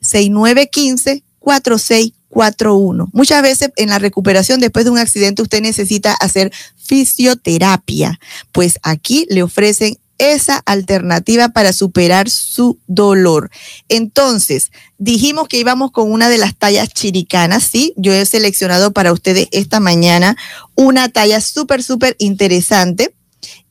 [0.00, 3.08] 6915 4641 4.1.
[3.12, 8.18] Muchas veces en la recuperación después de un accidente usted necesita hacer fisioterapia,
[8.52, 13.50] pues aquí le ofrecen esa alternativa para superar su dolor.
[13.88, 17.94] Entonces, dijimos que íbamos con una de las tallas chiricanas, ¿sí?
[17.96, 20.36] Yo he seleccionado para ustedes esta mañana
[20.74, 23.14] una talla súper, súper interesante.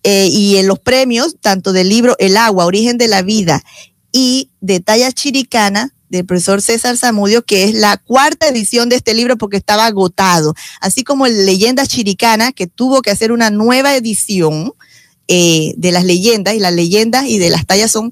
[0.04, 3.62] Eh, y en los premios, tanto del libro El agua, origen de la vida
[4.14, 9.14] y de talla chiricana, del profesor César Zamudio, que es la cuarta edición de este
[9.14, 14.74] libro porque estaba agotado, así como Leyendas Chiricana, que tuvo que hacer una nueva edición
[15.28, 18.12] eh, de las leyendas, y las leyendas y de las tallas son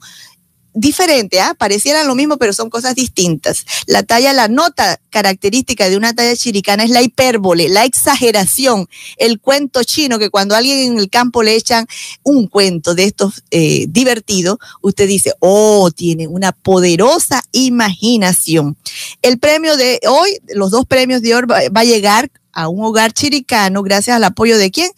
[0.76, 1.56] diferente, ¿ah?
[1.58, 3.66] parecieran lo mismo, pero son cosas distintas.
[3.88, 9.40] La talla, la nota característica de una talla chiricana es la hipérbole, la exageración, el
[9.40, 11.88] cuento chino, que cuando a alguien en el campo le echan
[12.24, 18.78] un cuento de estos eh, divertidos, usted dice, oh, tiene una poderosa imaginación.
[19.22, 23.14] El premio de hoy, los dos premios de hoy va, a llegar a un hogar
[23.14, 24.92] chiricano gracias al apoyo de quién?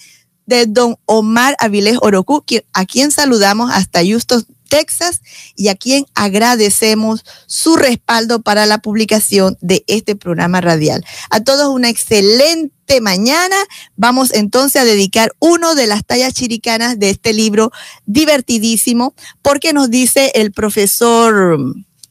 [0.47, 5.21] De don Omar Avilés Orocu, a quien saludamos hasta Houston, Texas
[5.55, 11.05] y a quien agradecemos su respaldo para la publicación de este programa radial.
[11.29, 13.55] A todos una excelente mañana.
[13.95, 17.71] Vamos entonces a dedicar uno de las tallas chiricanas de este libro
[18.05, 21.59] divertidísimo porque nos dice el profesor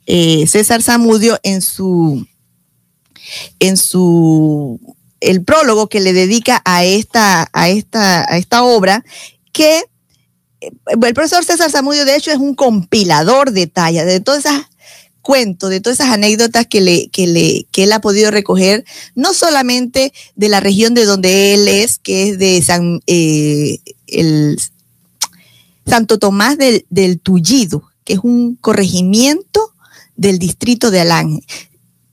[0.06, 2.26] eh, César Zamudio en su
[3.58, 4.80] en su
[5.20, 9.04] el prólogo que le dedica a esta a esta a esta obra
[9.52, 9.84] que
[10.60, 14.62] el profesor César Zamudio, de hecho, es un compilador de tallas, de todas esas
[15.22, 19.34] cuentos, de todas esas anécdotas que, le, que, le, que él ha podido recoger, no
[19.34, 24.60] solamente de la región de donde él es, que es de San, eh, el
[25.84, 29.74] Santo Tomás del, del Tullido, que es un corregimiento
[30.16, 31.42] del distrito de Alange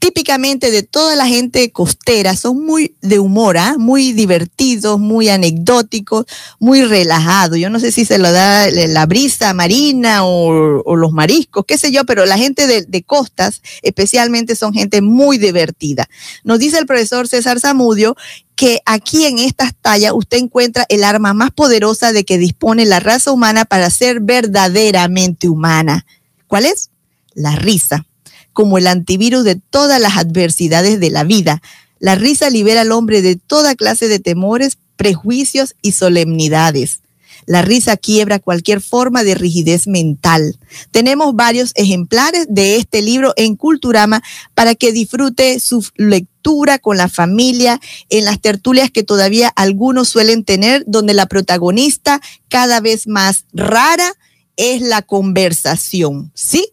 [0.03, 3.75] típicamente de toda la gente costera son muy de humor, ¿ah?
[3.77, 6.25] muy divertidos, muy anecdóticos,
[6.59, 7.57] muy relajados.
[7.57, 11.93] Yo no sé si se lo da la brisa marina o, los mariscos, qué sé
[11.93, 16.09] yo, pero la gente de, de, costas especialmente son gente muy divertida.
[16.43, 18.17] Nos dice el profesor César Zamudio
[18.57, 22.99] que aquí en estas tallas usted encuentra el arma más poderosa de que dispone la
[22.99, 26.05] raza humana para ser verdaderamente humana.
[26.47, 26.89] ¿Cuál es?
[27.35, 28.05] La risa
[28.53, 31.61] como el antivirus de todas las adversidades de la vida.
[31.99, 37.01] La risa libera al hombre de toda clase de temores, prejuicios y solemnidades.
[37.45, 40.57] La risa quiebra cualquier forma de rigidez mental.
[40.91, 47.09] Tenemos varios ejemplares de este libro en Culturama para que disfrute su lectura con la
[47.09, 53.45] familia en las tertulias que todavía algunos suelen tener, donde la protagonista cada vez más
[53.53, 54.13] rara
[54.55, 56.31] es la conversación.
[56.33, 56.72] ¿Sí?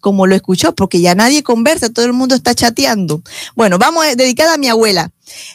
[0.00, 3.22] Como lo escuchó, porque ya nadie conversa, todo el mundo está chateando.
[3.54, 5.10] Bueno, vamos a dedicar a mi abuela.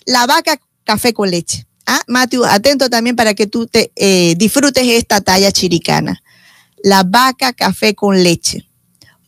[0.05, 1.65] La vaca café con leche.
[1.85, 6.21] Ah, Matthew, atento también para que tú te eh, disfrutes esta talla chiricana.
[6.83, 8.67] La vaca café con leche.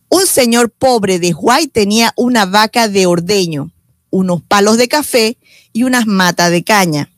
[0.10, 3.72] Un señor pobre de Huay tenía una vaca de ordeño,
[4.10, 5.38] unos palos de café
[5.74, 7.10] y unas matas de caña.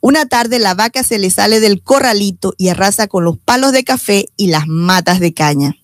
[0.00, 3.84] Una tarde la vaca se le sale del corralito y arrasa con los palos de
[3.84, 5.76] café y las matas de caña.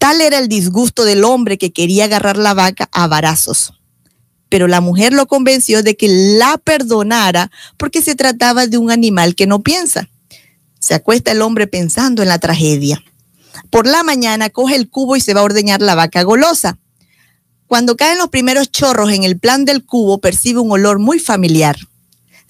[0.00, 3.74] Tal era el disgusto del hombre que quería agarrar la vaca a varazos.
[4.48, 9.34] Pero la mujer lo convenció de que la perdonara porque se trataba de un animal
[9.34, 10.08] que no piensa.
[10.78, 13.04] Se acuesta el hombre pensando en la tragedia.
[13.68, 16.78] Por la mañana coge el cubo y se va a ordeñar la vaca golosa.
[17.66, 21.76] Cuando caen los primeros chorros en el plan del cubo, percibe un olor muy familiar.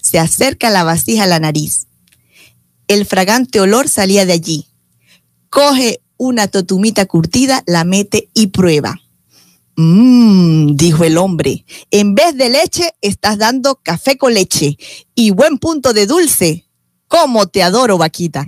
[0.01, 1.87] Se acerca la vasija a la nariz.
[2.87, 4.69] El fragante olor salía de allí.
[5.49, 9.01] Coge una totumita curtida, la mete y prueba.
[9.75, 14.77] Mmm, dijo el hombre, en vez de leche estás dando café con leche
[15.15, 16.67] y buen punto de dulce.
[17.07, 18.45] ¿Cómo te adoro, vaquita?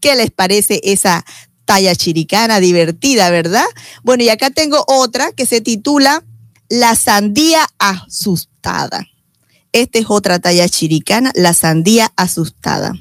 [0.00, 1.24] ¿Qué les parece esa
[1.66, 3.66] talla chiricana divertida, verdad?
[4.02, 6.24] Bueno, y acá tengo otra que se titula
[6.68, 9.06] La sandía asustada.
[9.70, 12.92] Esta es otra talla chiricana, la sandía asustada.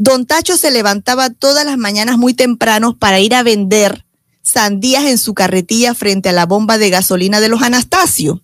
[0.00, 4.06] Don Tacho se levantaba todas las mañanas muy temprano para ir a vender
[4.42, 8.40] sandías en su carretilla frente a la bomba de gasolina de los Anastasio.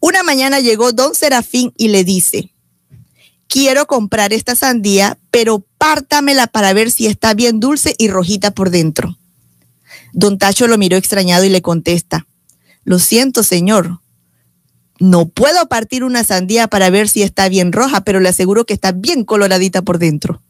[0.00, 2.52] Una mañana llegó don Serafín y le dice,
[3.48, 8.68] quiero comprar esta sandía, pero pártamela para ver si está bien dulce y rojita por
[8.68, 9.16] dentro.
[10.12, 12.26] Don Tacho lo miró extrañado y le contesta,
[12.84, 14.00] lo siento, señor,
[14.98, 18.74] no puedo partir una sandía para ver si está bien roja, pero le aseguro que
[18.74, 20.42] está bien coloradita por dentro.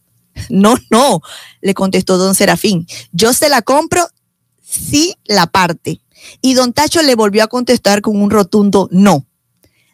[0.48, 1.20] No, no,
[1.60, 2.86] le contestó don Serafín.
[3.12, 4.06] Yo se la compro
[4.62, 6.00] si la parte.
[6.40, 9.26] Y don Tacho le volvió a contestar con un rotundo no.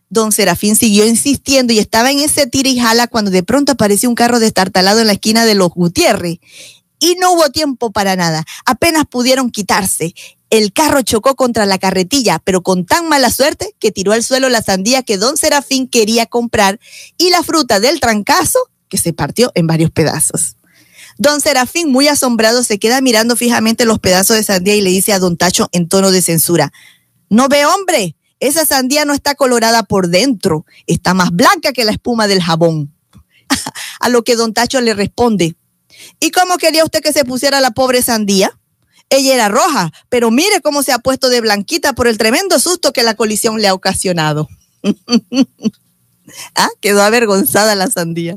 [0.09, 4.09] Don Serafín siguió insistiendo y estaba en ese tira y jala cuando de pronto apareció
[4.09, 6.38] un carro destartalado en la esquina de los Gutiérrez.
[6.99, 8.44] Y no hubo tiempo para nada.
[8.64, 10.14] Apenas pudieron quitarse.
[10.49, 14.49] El carro chocó contra la carretilla, pero con tan mala suerte que tiró al suelo
[14.49, 16.79] la sandía que don Serafín quería comprar
[17.18, 18.61] y la fruta del trancazo
[18.97, 20.57] se partió en varios pedazos.
[21.19, 25.13] Don Serafín, muy asombrado, se queda mirando fijamente los pedazos de sandía y le dice
[25.13, 26.73] a don Tacho en tono de censura,
[27.31, 31.93] no ve hombre, esa sandía no está colorada por dentro, está más blanca que la
[31.93, 32.93] espuma del jabón.
[34.01, 35.57] a lo que don Tacho le responde,
[36.21, 38.59] ¿y cómo quería usted que se pusiera la pobre sandía?
[39.09, 42.93] Ella era roja, pero mire cómo se ha puesto de blanquita por el tremendo susto
[42.93, 44.49] que la colisión le ha ocasionado.
[46.57, 48.37] ah, quedó avergonzada la sandía.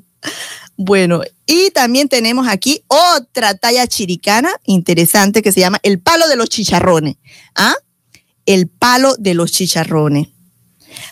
[0.81, 6.37] Bueno, y también tenemos aquí otra talla chiricana interesante que se llama el palo de
[6.37, 7.17] los chicharrones.
[7.53, 7.75] ¿Ah?
[8.45, 10.29] El palo de los chicharrones.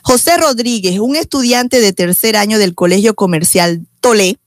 [0.04, 4.40] José Rodríguez, un estudiante de tercer año del Colegio Comercial Tolé,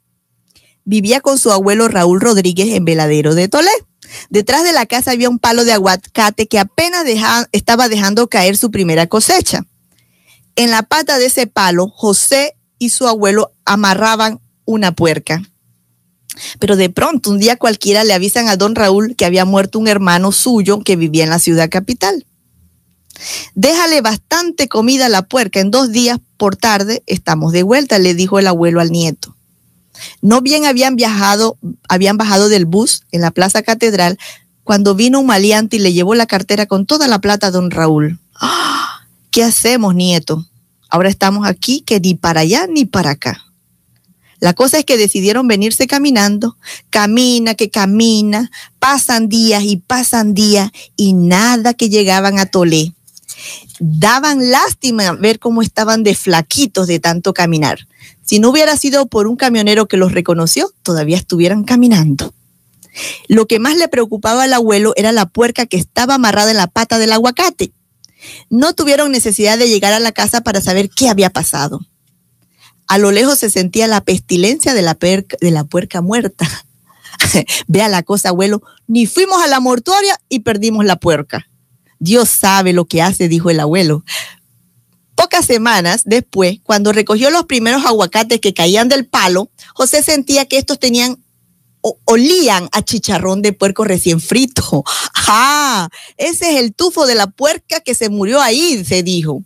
[0.84, 3.72] vivía con su abuelo Raúl Rodríguez en Veladero de Tolé.
[4.30, 7.04] Detrás de la casa había un palo de aguacate que apenas
[7.52, 9.66] estaba dejando caer su primera cosecha.
[10.56, 15.42] En la pata de ese palo, José y su abuelo amarraban una puerca.
[16.58, 19.88] Pero de pronto, un día cualquiera le avisan a don Raúl que había muerto un
[19.88, 22.24] hermano suyo que vivía en la ciudad capital.
[23.54, 25.60] Déjale bastante comida a la puerca.
[25.60, 29.36] En dos días por tarde estamos de vuelta, le dijo el abuelo al nieto.
[30.22, 34.18] No bien habían viajado, habían bajado del bus en la Plaza Catedral
[34.64, 37.70] cuando vino un maleante y le llevó la cartera con toda la plata a don
[37.70, 38.18] Raúl.
[38.34, 39.06] ¡Ah!
[39.30, 40.46] ¿Qué hacemos, nieto?
[40.88, 43.44] Ahora estamos aquí que ni para allá ni para acá.
[44.40, 46.56] La cosa es que decidieron venirse caminando,
[46.88, 52.94] camina que camina, pasan días y pasan días y nada que llegaban a Tolé.
[53.78, 57.86] Daban lástima ver cómo estaban de flaquitos de tanto caminar.
[58.24, 62.34] Si no hubiera sido por un camionero que los reconoció, todavía estuvieran caminando.
[63.28, 66.66] Lo que más le preocupaba al abuelo era la puerca que estaba amarrada en la
[66.66, 67.72] pata del aguacate.
[68.48, 71.80] No tuvieron necesidad de llegar a la casa para saber qué había pasado.
[72.90, 76.48] A lo lejos se sentía la pestilencia de la, de la puerca muerta.
[77.68, 81.46] Vea la cosa, abuelo, ni fuimos a la mortuaria y perdimos la puerca.
[82.00, 84.02] Dios sabe lo que hace, dijo el abuelo.
[85.14, 90.58] Pocas semanas después, cuando recogió los primeros aguacates que caían del palo, José sentía que
[90.58, 91.22] estos tenían
[92.06, 94.82] olían a chicharrón de puerco recién frito.
[95.28, 95.88] ¡Ah!
[96.16, 99.44] Ese es el tufo de la puerca que se murió ahí, se dijo.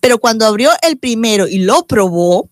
[0.00, 2.48] Pero cuando abrió el primero y lo probó,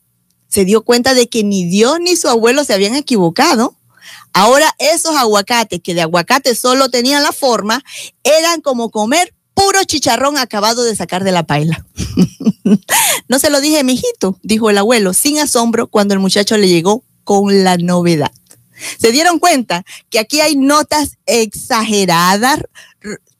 [0.49, 3.77] se dio cuenta de que ni Dios ni su abuelo se habían equivocado.
[4.33, 7.83] Ahora esos aguacates, que de aguacate solo tenían la forma,
[8.23, 11.87] eran como comer puro chicharrón acabado de sacar de la paila.
[13.29, 17.03] no se lo dije, mijito, dijo el abuelo, sin asombro, cuando el muchacho le llegó
[17.25, 18.31] con la novedad.
[18.99, 22.61] Se dieron cuenta que aquí hay notas exageradas,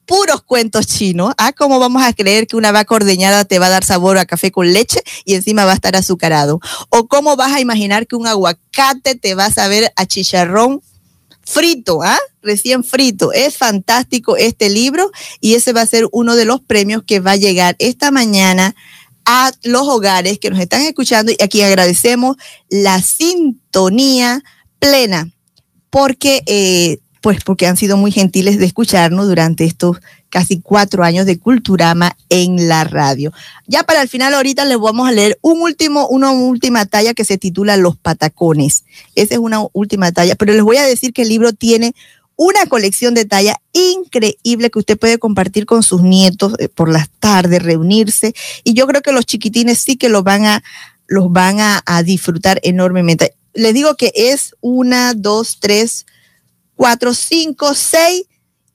[0.07, 1.33] puros cuentos chinos.
[1.37, 1.53] ¿Ah?
[1.53, 4.51] ¿Cómo vamos a creer que una vaca ordeñada te va a dar sabor a café
[4.51, 6.59] con leche y encima va a estar azucarado?
[6.89, 10.81] ¿O cómo vas a imaginar que un aguacate te va a saber a chicharrón
[11.47, 12.19] frito, ¿ah?
[12.41, 13.31] Recién frito.
[13.31, 17.31] Es fantástico este libro y ese va a ser uno de los premios que va
[17.31, 18.75] a llegar esta mañana
[19.25, 22.37] a los hogares que nos están escuchando y aquí agradecemos
[22.69, 24.43] la sintonía
[24.79, 25.29] plena
[25.89, 29.97] porque eh, pues porque han sido muy gentiles de escucharnos durante estos
[30.29, 33.33] casi cuatro años de Culturama en la radio.
[33.65, 37.25] Ya para el final ahorita les vamos a leer un último, una última talla que
[37.25, 38.85] se titula Los Patacones.
[39.13, 41.93] Esa es una última talla, pero les voy a decir que el libro tiene
[42.37, 47.09] una colección de talla increíble que usted puede compartir con sus nietos eh, por las
[47.19, 48.33] tardes, reunirse.
[48.63, 50.63] Y yo creo que los chiquitines sí que los van a,
[51.07, 53.33] los van a, a disfrutar enormemente.
[53.53, 56.05] Les digo que es una, dos, tres,
[56.77, 58.23] cuatro, cinco, seis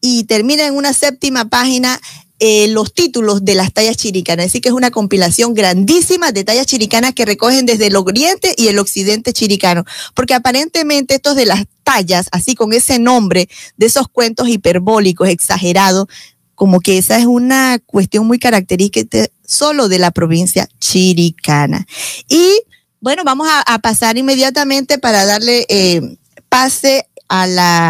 [0.02, 1.98] y termina en una séptima página
[2.44, 4.46] eh, los títulos de las tallas chiricanas.
[4.46, 8.66] Así que es una compilación grandísima de tallas chiricanas que recogen desde el oriente y
[8.66, 9.84] el occidente chiricano.
[10.14, 16.08] Porque aparentemente estos de las tallas, así con ese nombre, de esos cuentos hiperbólicos, exagerados,
[16.56, 21.86] como que esa es una cuestión muy característica solo de la provincia chiricana.
[22.28, 22.60] Y
[23.00, 26.16] bueno, vamos a, pasar inmediatamente para darle eh,
[26.48, 27.88] pase a la,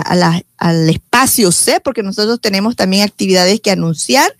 [0.57, 4.33] al espacio C, porque nosotros tenemos también actividades que anunciar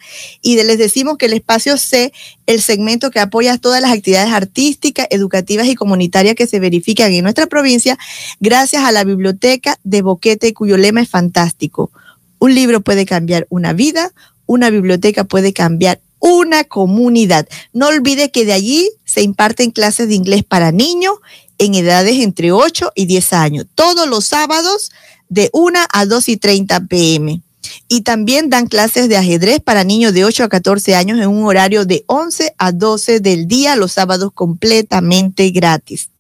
[0.43, 2.13] y les decimos que el espacio C,
[2.47, 7.25] el segmento que apoya todas las actividades artísticas, educativas y comunitarias que se verifican en
[7.25, 7.99] nuestra provincia,
[8.39, 11.91] gracias a la biblioteca de Boquete, cuyo lema es fantástico.
[12.39, 14.13] Un libro puede cambiar una vida,
[14.47, 17.49] una biblioteca puede cambiar una comunidad.
[17.73, 21.15] No olvide que de allí se imparten clases de inglés para niños
[21.63, 24.91] en edades entre 8 y 10 años, todos los sábados
[25.29, 27.41] de 1 a 2 y 30 pm.
[27.89, 31.45] Y también dan clases de ajedrez para niños de 8 a 14 años en un
[31.45, 36.11] horario de 11 a 12 del día, los sábados completamente gratis.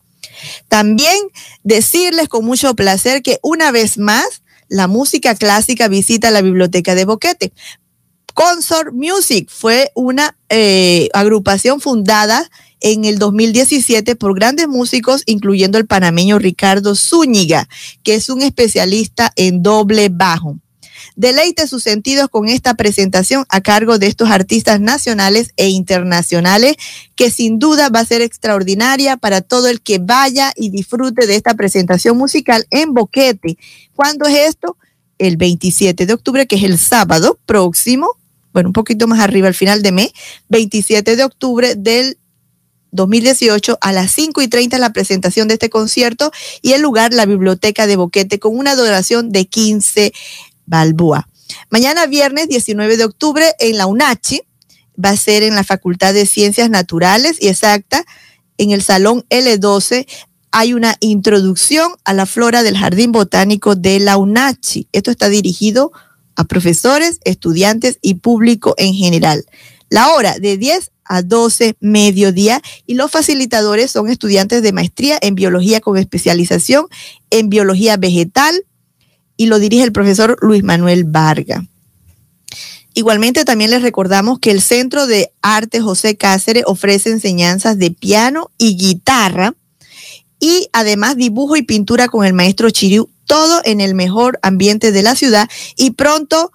[0.68, 1.16] También
[1.64, 7.04] decirles con mucho placer que una vez más la música clásica visita la biblioteca de
[7.04, 7.52] Boquete.
[8.32, 12.48] Consort Music fue una eh, agrupación fundada
[12.82, 17.68] en el 2017 por grandes músicos, incluyendo el panameño Ricardo Zúñiga,
[18.02, 20.58] que es un especialista en doble bajo.
[21.16, 26.76] Deleite sus sentidos con esta presentación a cargo de estos artistas nacionales e internacionales,
[27.16, 31.36] que sin duda va a ser extraordinaria para todo el que vaya y disfrute de
[31.36, 33.58] esta presentación musical en Boquete.
[33.94, 34.76] ¿Cuándo es esto?
[35.18, 38.16] El 27 de octubre, que es el sábado próximo,
[38.52, 40.12] bueno, un poquito más arriba, al final de mes,
[40.48, 42.18] 27 de octubre del
[42.92, 46.30] 2018 a las 5 y 30 la presentación de este concierto
[46.60, 50.12] y el lugar la biblioteca de Boquete con una duración de 15
[50.66, 51.28] balboa.
[51.70, 54.42] Mañana viernes 19 de octubre en la UNACHI
[55.02, 58.04] va a ser en la Facultad de Ciencias Naturales y Exacta
[58.58, 60.06] en el Salón L12
[60.52, 64.86] hay una introducción a la flora del Jardín Botánico de la UNACHI.
[64.92, 65.92] Esto está dirigido
[66.36, 69.44] a profesores, estudiantes y público en general.
[69.92, 75.34] La hora de 10 a 12 mediodía y los facilitadores son estudiantes de maestría en
[75.34, 76.86] biología con especialización
[77.28, 78.64] en biología vegetal
[79.36, 81.66] y lo dirige el profesor Luis Manuel Varga.
[82.94, 88.50] Igualmente también les recordamos que el Centro de Arte José Cáceres ofrece enseñanzas de piano
[88.56, 89.54] y guitarra
[90.40, 95.02] y además dibujo y pintura con el maestro Chiriu, todo en el mejor ambiente de
[95.02, 96.50] la ciudad y pronto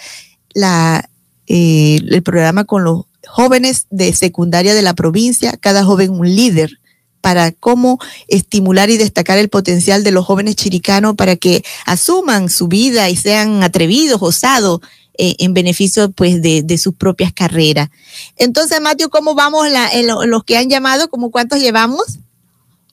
[0.55, 1.09] la,
[1.47, 6.79] eh, el programa con los jóvenes de secundaria de la provincia, cada joven un líder
[7.21, 7.99] para cómo
[8.29, 13.17] estimular y destacar el potencial de los jóvenes chiricanos para que asuman su vida y
[13.17, 14.81] sean atrevidos, osados
[15.19, 17.89] eh, en beneficio pues de, sus propias carreras.
[18.37, 21.09] Entonces, Mateo, ¿cómo vamos en, los que han llamado?
[21.09, 22.19] ¿Cómo cuántos llevamos?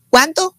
[0.10, 0.56] ¿Cuánto?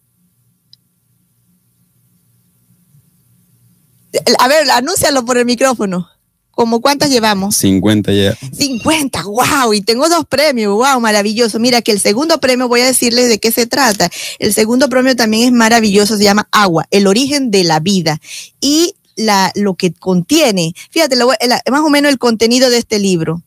[4.39, 6.07] A ver, anúncialo por el micrófono.
[6.51, 7.55] ¿Cómo cuántas llevamos?
[7.57, 8.37] 50 ya.
[8.57, 11.59] 50, wow, y tengo dos premios, wow, maravilloso.
[11.59, 14.09] Mira que el segundo premio, voy a decirles de qué se trata.
[14.39, 18.21] El segundo premio también es maravilloso, se llama Agua, el origen de la vida.
[18.61, 20.73] Y lo que contiene.
[20.91, 23.41] Fíjate, más o menos el contenido de este libro.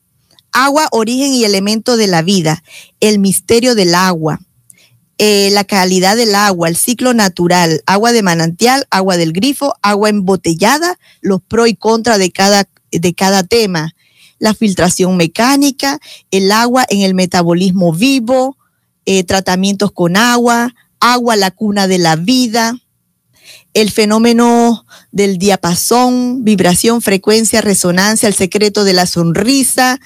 [0.53, 2.63] Agua, origen y elemento de la vida.
[3.01, 4.41] El misterio del agua.
[5.21, 10.11] Eh, la calidad del agua, el ciclo natural, agua de manantial, agua del grifo, agua
[10.11, 13.97] embotellada, los pros y contras de cada, de cada tema,
[14.39, 15.99] la filtración mecánica,
[16.31, 18.57] el agua en el metabolismo vivo,
[19.07, 22.79] eh, tratamientos con agua, agua la cuna de la vida,
[23.81, 30.01] el fenómeno del diapasón, vibración, frecuencia, resonancia, el secreto de la sonrisa,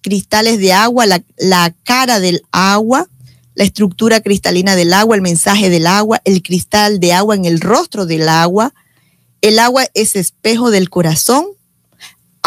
[0.00, 3.08] cristales de agua, la, cara del agua,
[3.54, 7.60] la estructura cristalina del agua, el mensaje del agua, el cristal de agua en el
[7.60, 8.72] rostro del agua.
[9.42, 11.44] El agua es espejo del corazón,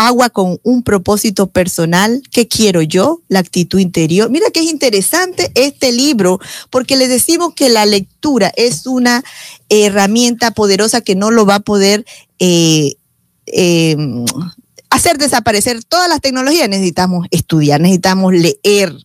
[0.07, 3.21] agua con un propósito personal, ¿qué quiero yo?
[3.27, 4.29] La actitud interior.
[4.29, 6.39] Mira que es interesante este libro,
[6.69, 9.23] porque le decimos que la lectura es una
[9.69, 12.05] herramienta poderosa que no lo va a poder
[12.39, 12.95] eh,
[13.45, 13.95] eh,
[14.89, 18.95] hacer desaparecer todas las tecnologías, necesitamos estudiar, necesitamos leer.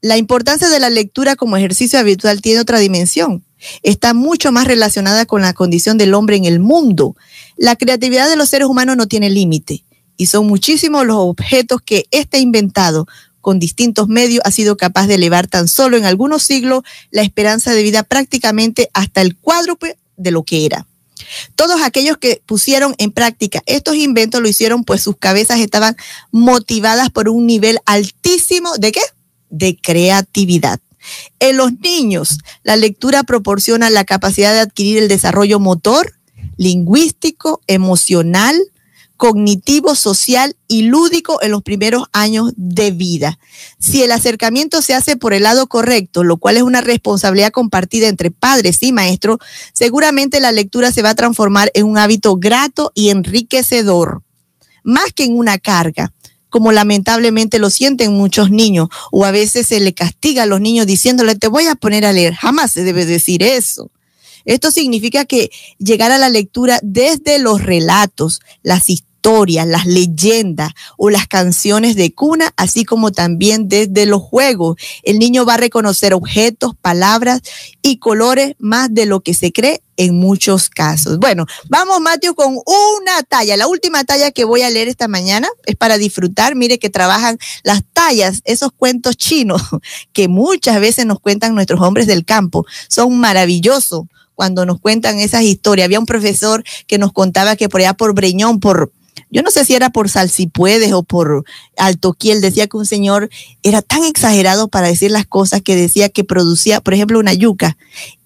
[0.00, 3.44] La importancia de la lectura como ejercicio habitual tiene otra dimensión.
[3.82, 7.16] Está mucho más relacionada con la condición del hombre en el mundo.
[7.58, 9.84] La creatividad de los seres humanos no tiene límite
[10.20, 13.06] y son muchísimos los objetos que este inventado
[13.40, 17.72] con distintos medios ha sido capaz de elevar tan solo en algunos siglos la esperanza
[17.72, 20.86] de vida prácticamente hasta el cuádruple de lo que era.
[21.54, 25.96] Todos aquellos que pusieron en práctica estos inventos lo hicieron pues sus cabezas estaban
[26.32, 29.02] motivadas por un nivel altísimo de qué?
[29.48, 30.80] De creatividad.
[31.38, 36.12] En los niños, la lectura proporciona la capacidad de adquirir el desarrollo motor,
[36.58, 38.60] lingüístico, emocional,
[39.20, 43.38] cognitivo, social y lúdico en los primeros años de vida.
[43.78, 48.08] Si el acercamiento se hace por el lado correcto, lo cual es una responsabilidad compartida
[48.08, 49.36] entre padres y maestros,
[49.74, 54.22] seguramente la lectura se va a transformar en un hábito grato y enriquecedor,
[54.84, 56.14] más que en una carga
[56.48, 60.84] como lamentablemente lo sienten muchos niños, o a veces se le castiga a los niños
[60.84, 62.34] diciéndole, te voy a poner a leer.
[62.34, 63.92] Jamás se debe decir eso.
[64.44, 70.72] Esto significa que llegar a la lectura desde los relatos, las historias, historias, las leyendas
[70.96, 74.76] o las canciones de cuna, así como también desde los juegos.
[75.02, 77.42] El niño va a reconocer objetos, palabras
[77.82, 81.18] y colores más de lo que se cree en muchos casos.
[81.18, 83.58] Bueno, vamos, Mateo, con una talla.
[83.58, 86.54] La última talla que voy a leer esta mañana es para disfrutar.
[86.54, 89.60] Mire que trabajan las tallas, esos cuentos chinos
[90.14, 92.64] que muchas veces nos cuentan nuestros hombres del campo.
[92.88, 94.04] Son maravillosos
[94.34, 95.84] cuando nos cuentan esas historias.
[95.84, 98.90] Había un profesor que nos contaba que por allá por Breñón, por,
[99.30, 101.44] yo no sé si era por Salsipuedes o por
[101.76, 103.30] Altoquiel, decía que un señor
[103.62, 107.76] era tan exagerado para decir las cosas que decía que producía, por ejemplo, una yuca.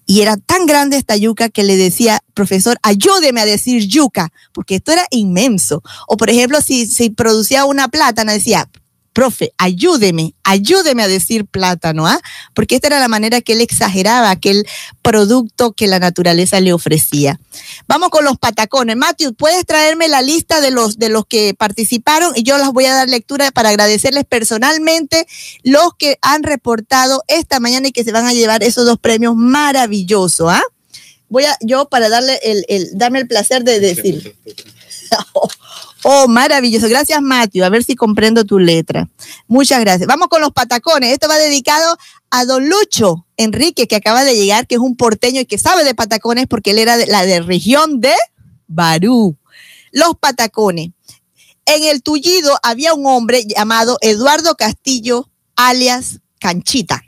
[0.07, 4.75] Y era tan grande esta yuca que le decía, profesor, ayúdeme a decir yuca, porque
[4.75, 5.81] esto era inmenso.
[6.07, 8.69] O por ejemplo, si, si producía una plátana, decía,
[9.15, 12.19] profe, ayúdeme, ayúdeme a decir plátano, ¿ah?
[12.53, 14.67] Porque esta era la manera que él exageraba aquel
[15.01, 17.39] producto que la naturaleza le ofrecía.
[17.87, 18.97] Vamos con los patacones.
[18.97, 22.33] Matthew, ¿puedes traerme la lista de los, de los que participaron?
[22.35, 25.25] Y yo las voy a dar lectura para agradecerles personalmente
[25.63, 29.33] los que han reportado esta mañana y que se van a llevar esos dos premios
[29.37, 30.63] maravillosos, ¿ah?
[31.29, 34.35] Voy a, yo para darle el, el darme el placer de decir.
[36.07, 36.87] Oh, maravilloso.
[36.87, 37.63] Gracias, Matthew.
[37.63, 39.09] A ver si comprendo tu letra.
[39.47, 40.07] Muchas gracias.
[40.07, 41.11] Vamos con los patacones.
[41.11, 41.97] Esto va dedicado
[42.29, 45.83] a Don Lucho Enrique, que acaba de llegar, que es un porteño y que sabe
[45.83, 48.13] de patacones porque él era de la de región de
[48.67, 49.35] Barú.
[49.91, 50.91] Los patacones.
[51.65, 57.01] En el Tullido había un hombre llamado Eduardo Castillo, alias Canchita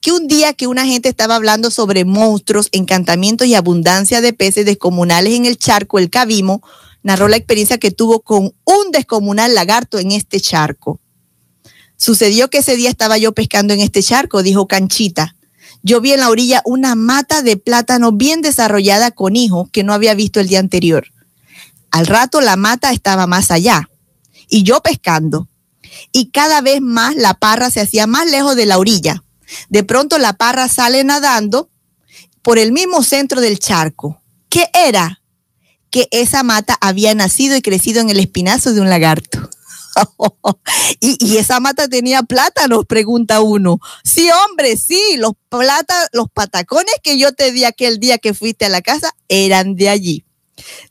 [0.00, 4.64] que un día que una gente estaba hablando sobre monstruos, encantamientos y abundancia de peces
[4.64, 6.62] descomunales en el charco El Cabimo,
[7.02, 11.00] narró la experiencia que tuvo con un descomunal lagarto en este charco.
[11.96, 15.36] Sucedió que ese día estaba yo pescando en este charco, dijo Canchita.
[15.82, 19.92] Yo vi en la orilla una mata de plátano bien desarrollada con hijos que no
[19.92, 21.06] había visto el día anterior.
[21.90, 23.88] Al rato la mata estaba más allá
[24.48, 25.48] y yo pescando.
[26.12, 29.22] Y cada vez más la parra se hacía más lejos de la orilla.
[29.68, 31.68] De pronto la parra sale nadando
[32.42, 34.22] por el mismo centro del charco.
[34.48, 35.19] ¿Qué era?
[35.90, 39.50] Que esa mata había nacido y crecido en el espinazo de un lagarto.
[41.00, 43.80] y, esa mata tenía plátanos, pregunta uno.
[44.04, 48.66] Sí, hombre, sí, los plata, los patacones que yo te di aquel día que fuiste
[48.66, 50.24] a la casa eran de allí.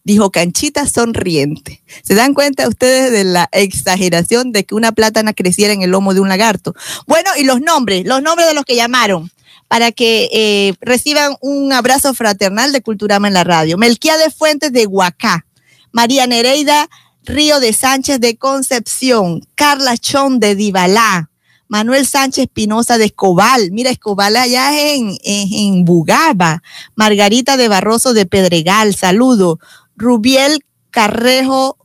[0.03, 1.83] Dijo Canchita sonriente.
[2.03, 6.13] ¿Se dan cuenta ustedes de la exageración de que una plátana creciera en el lomo
[6.13, 6.73] de un lagarto?
[7.05, 9.31] Bueno, y los nombres, los nombres de los que llamaron
[9.69, 13.77] para que eh, reciban un abrazo fraternal de Culturama en la radio.
[13.77, 15.45] de Fuentes de Huacá,
[15.93, 16.89] María Nereida
[17.23, 21.29] Río de Sánchez de Concepción, Carla Chón de Divalá,
[21.67, 26.63] Manuel Sánchez Pinoza de Escobal, mira, Escobal allá en, en, en Bugaba,
[26.95, 29.59] Margarita de Barroso de Pedregal, saludo,
[29.95, 31.77] Rubiel Carrejo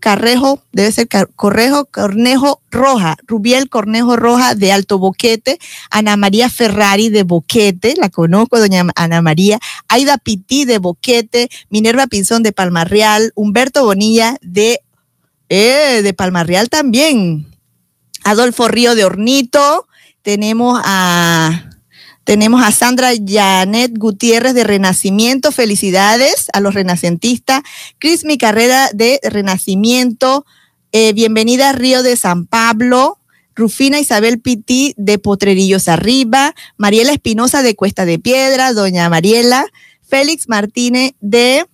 [0.00, 5.58] Carrejo, debe ser Correjo, Cornejo Roja, Rubiel Cornejo Roja de Alto Boquete,
[5.90, 12.06] Ana María Ferrari de Boquete, la conozco, doña Ana María, Aida Pití de Boquete, Minerva
[12.06, 14.80] Pinzón de Palmarreal, Humberto Bonilla de,
[15.48, 17.46] eh, de Palmarreal también,
[18.24, 19.86] Adolfo Río de Hornito,
[20.22, 21.67] tenemos a
[22.28, 25.50] tenemos a Sandra Janet Gutiérrez de Renacimiento.
[25.50, 27.62] Felicidades a los renacentistas.
[27.98, 30.44] Cris Mi Carrera de Renacimiento.
[30.92, 33.18] Eh, bienvenida a Río de San Pablo.
[33.54, 36.54] Rufina Isabel Pití de Potrerillos Arriba.
[36.76, 38.74] Mariela Espinosa de Cuesta de Piedra.
[38.74, 39.64] Doña Mariela.
[40.06, 41.64] Félix Martínez de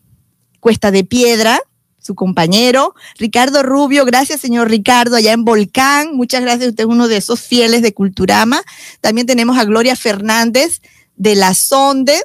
[0.60, 1.60] Cuesta de Piedra.
[2.04, 2.94] Su compañero.
[3.18, 6.14] Ricardo Rubio, gracias señor Ricardo, allá en Volcán.
[6.14, 8.60] Muchas gracias, usted es uno de esos fieles de Culturama.
[9.00, 10.82] También tenemos a Gloria Fernández
[11.16, 12.20] de La Sonde.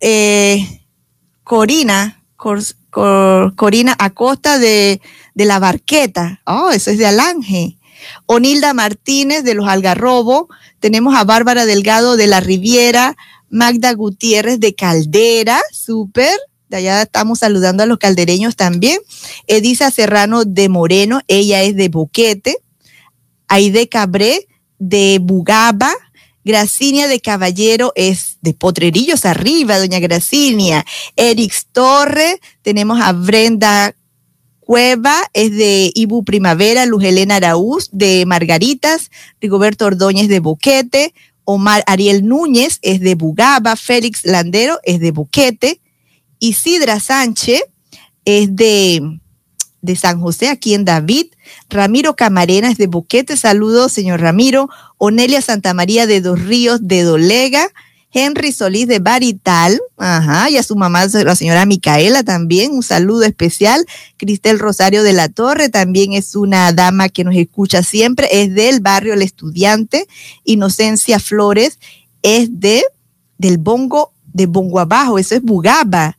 [0.00, 0.84] Eh,
[1.44, 5.00] Corina, Corina Acosta de,
[5.34, 6.40] de, La Barqueta.
[6.44, 7.78] Oh, eso es de Alange.
[8.26, 10.48] Onilda Martínez de Los Algarrobo.
[10.80, 13.16] Tenemos a Bárbara Delgado de La Riviera.
[13.50, 16.38] Magda Gutiérrez de Caldera, súper.
[16.68, 18.98] De allá estamos saludando a los caldereños también.
[19.46, 22.58] Edisa Serrano de Moreno, ella es de Boquete.
[23.48, 24.46] Aide Cabré
[24.78, 25.92] de Bugaba.
[26.44, 30.84] Gracinia de Caballero es de Potrerillos arriba, doña Gracinia.
[31.14, 33.94] Erix Torre, tenemos a Brenda
[34.60, 39.10] Cueva, es de Ibu Primavera, Luz Helena Araúz de Margaritas,
[39.40, 41.14] Rigoberto Ordóñez de Boquete,
[41.44, 45.80] Omar Ariel Núñez es de Bugaba, Félix Landero es de Boquete,
[46.38, 47.62] Isidra Sánchez
[48.24, 49.20] es de,
[49.80, 51.26] de San José, aquí en David,
[51.68, 54.68] Ramiro Camarena es de Boquete, saludos señor Ramiro,
[54.98, 57.68] Onelia Santamaría de Dos Ríos de Dolega,
[58.10, 63.24] Henry Solís de Barital, ajá, y a su mamá, la señora Micaela también, un saludo
[63.24, 63.84] especial.
[64.16, 68.80] Cristel Rosario de la Torre también es una dama que nos escucha siempre, es del
[68.80, 70.06] barrio El Estudiante.
[70.44, 71.78] Inocencia Flores
[72.22, 72.82] es de
[73.36, 76.16] del Bongo, de Bongo Abajo, eso es Bugaba.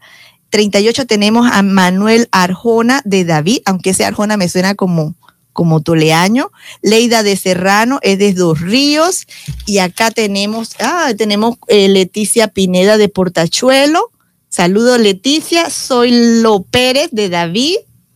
[0.49, 5.15] 38 tenemos a Manuel Arjona de David, aunque ese Arjona me suena como
[5.59, 6.53] como Toleaño.
[6.81, 9.27] Leida de Serrano es de Dos Ríos.
[9.65, 14.09] Y acá tenemos, ah, tenemos eh, Leticia Pineda de Portachuelo.
[14.47, 15.69] Saludos Leticia.
[15.69, 17.75] Soy Lo Pérez de David.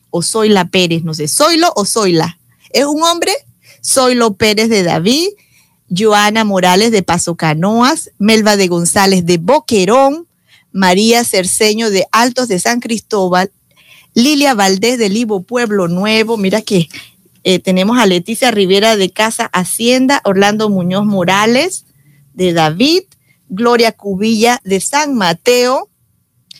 [0.10, 1.28] O soy la Pérez, no sé.
[1.28, 2.38] Soylo o Soyla.
[2.70, 3.34] ¿Es un hombre?
[3.82, 5.28] Soy Lo Pérez de David.
[5.96, 8.12] Joana Morales de Paso Canoas.
[8.20, 10.28] Melba de González de Boquerón.
[10.72, 13.52] María Cerceño de Altos de San Cristóbal.
[14.14, 16.38] Lilia Valdés de Libo Pueblo Nuevo.
[16.38, 16.90] Mira que
[17.44, 21.86] eh, tenemos a Leticia Rivera de Casa Hacienda, Orlando Muñoz Morales
[22.34, 23.04] de David,
[23.50, 25.90] Gloria Cubilla de San Mateo.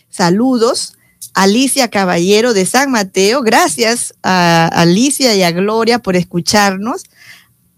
[0.10, 0.94] Saludos.
[1.34, 3.42] Alicia Caballero de San Mateo.
[3.42, 7.06] Gracias a Alicia y a Gloria por escucharnos.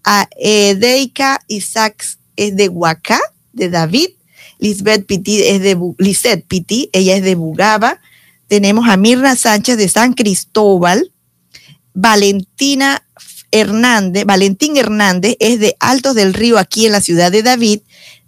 [0.06, 3.20] A Edeika Isaacs es de Huacá,
[3.52, 4.08] de David.
[4.60, 8.00] Lisbeth Piti es de Lisette Piti, ella es de Bugaba.
[8.46, 11.12] Tenemos a Mirna Sánchez de San Cristóbal.
[11.92, 13.02] Valentina
[13.50, 17.80] Hernández, Valentín Hernández es de Altos del Río, aquí en la ciudad de David.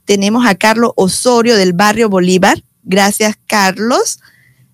[0.04, 2.60] Tenemos a Carlos Osorio del barrio Bolívar.
[2.82, 4.18] Gracias, Carlos.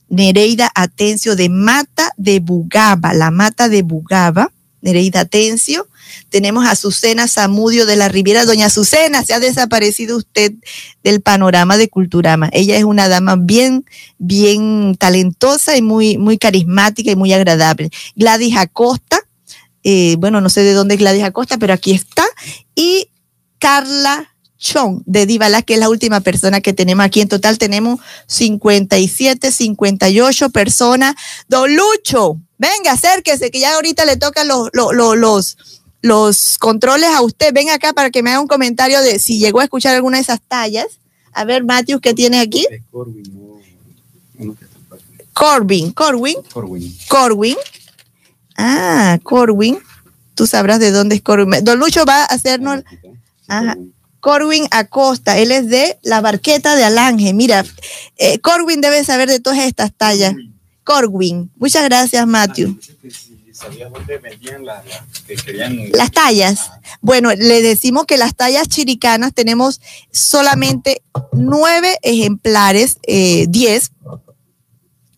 [0.09, 4.53] Nereida Atencio de Mata de Bugaba, la Mata de Bugaba.
[4.81, 5.89] Nereida Atencio.
[6.29, 8.45] Tenemos a Azucena Zamudio de la Riviera.
[8.45, 10.53] Doña Azucena, se ha desaparecido usted
[11.03, 12.49] del panorama de Culturama.
[12.53, 13.85] Ella es una dama bien,
[14.19, 17.91] bien talentosa y muy, muy carismática y muy agradable.
[18.17, 19.21] Gladys Acosta,
[19.83, 22.25] eh, bueno, no sé de dónde es Gladys Acosta, pero aquí está.
[22.75, 23.11] Y
[23.59, 24.35] Carla
[24.65, 27.21] Chong de Divala, que es la última persona que tenemos aquí.
[27.21, 31.15] En total tenemos 57, 58 personas.
[31.49, 34.71] Don Lucho, venga, acérquese, que ya ahorita le tocan los
[36.59, 37.53] controles a usted.
[37.53, 40.23] Ven acá para que me haga un comentario de si llegó a escuchar alguna de
[40.23, 40.87] esas tallas.
[41.33, 42.67] A ver, Matthew, ¿qué tiene aquí?
[45.33, 46.43] Corbin, Corwin.
[46.43, 46.97] Corwin.
[47.09, 47.57] Corwin.
[48.57, 49.79] Ah, Corwin.
[50.35, 51.65] Tú sabrás de dónde es Corwin.
[51.65, 52.83] Don Lucho va a hacernos.
[53.49, 53.77] Ajá.
[54.25, 57.35] Corwin Acosta, él es de la barqueta de Alange.
[57.35, 57.63] Mira,
[58.17, 60.35] eh, Corwin debe saber de todas estas tallas.
[60.83, 61.51] Corwin.
[61.57, 62.79] Muchas gracias, Matthew.
[65.93, 66.71] Las tallas.
[67.01, 69.81] Bueno, le decimos que las tallas chiricanas tenemos
[70.11, 71.03] solamente
[71.33, 73.93] nueve ejemplares, eh, diez,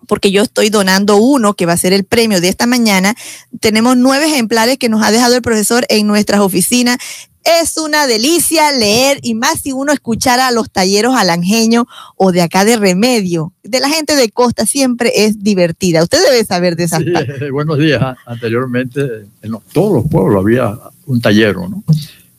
[0.06, 3.14] porque yo estoy donando uno que va a ser el premio de esta mañana.
[3.60, 6.98] Tenemos nueve ejemplares que nos ha dejado el profesor en nuestras oficinas.
[7.44, 11.84] Es una delicia leer y más si uno escuchara a los talleros alangeños
[12.16, 13.52] o de acá de Remedio.
[13.62, 16.02] De la gente de Costa siempre es divertida.
[16.02, 17.12] Usted debe saber de esas sí,
[17.52, 18.16] Buenos días.
[18.26, 20.76] Anteriormente en todos los pueblos había
[21.06, 21.84] un tallero, ¿no?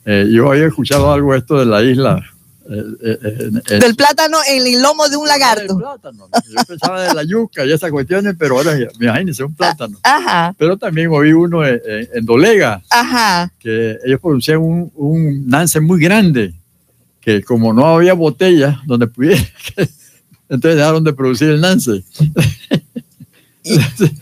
[0.04, 2.22] Eh, yo había escuchado algo esto de la isla
[2.68, 5.78] del plátano en el lomo de un lagarto.
[5.78, 9.98] Yo pensaba de la yuca y esas cuestiones, pero ahora imagínense un plátano.
[10.02, 10.54] Ajá.
[10.58, 13.50] Pero también oí uno en, Dolega, Ajá.
[13.58, 16.52] que ellos producían un, un nance muy grande,
[17.20, 19.42] que como no había botellas donde pudiera,
[20.48, 22.04] entonces dejaron de producir el nance.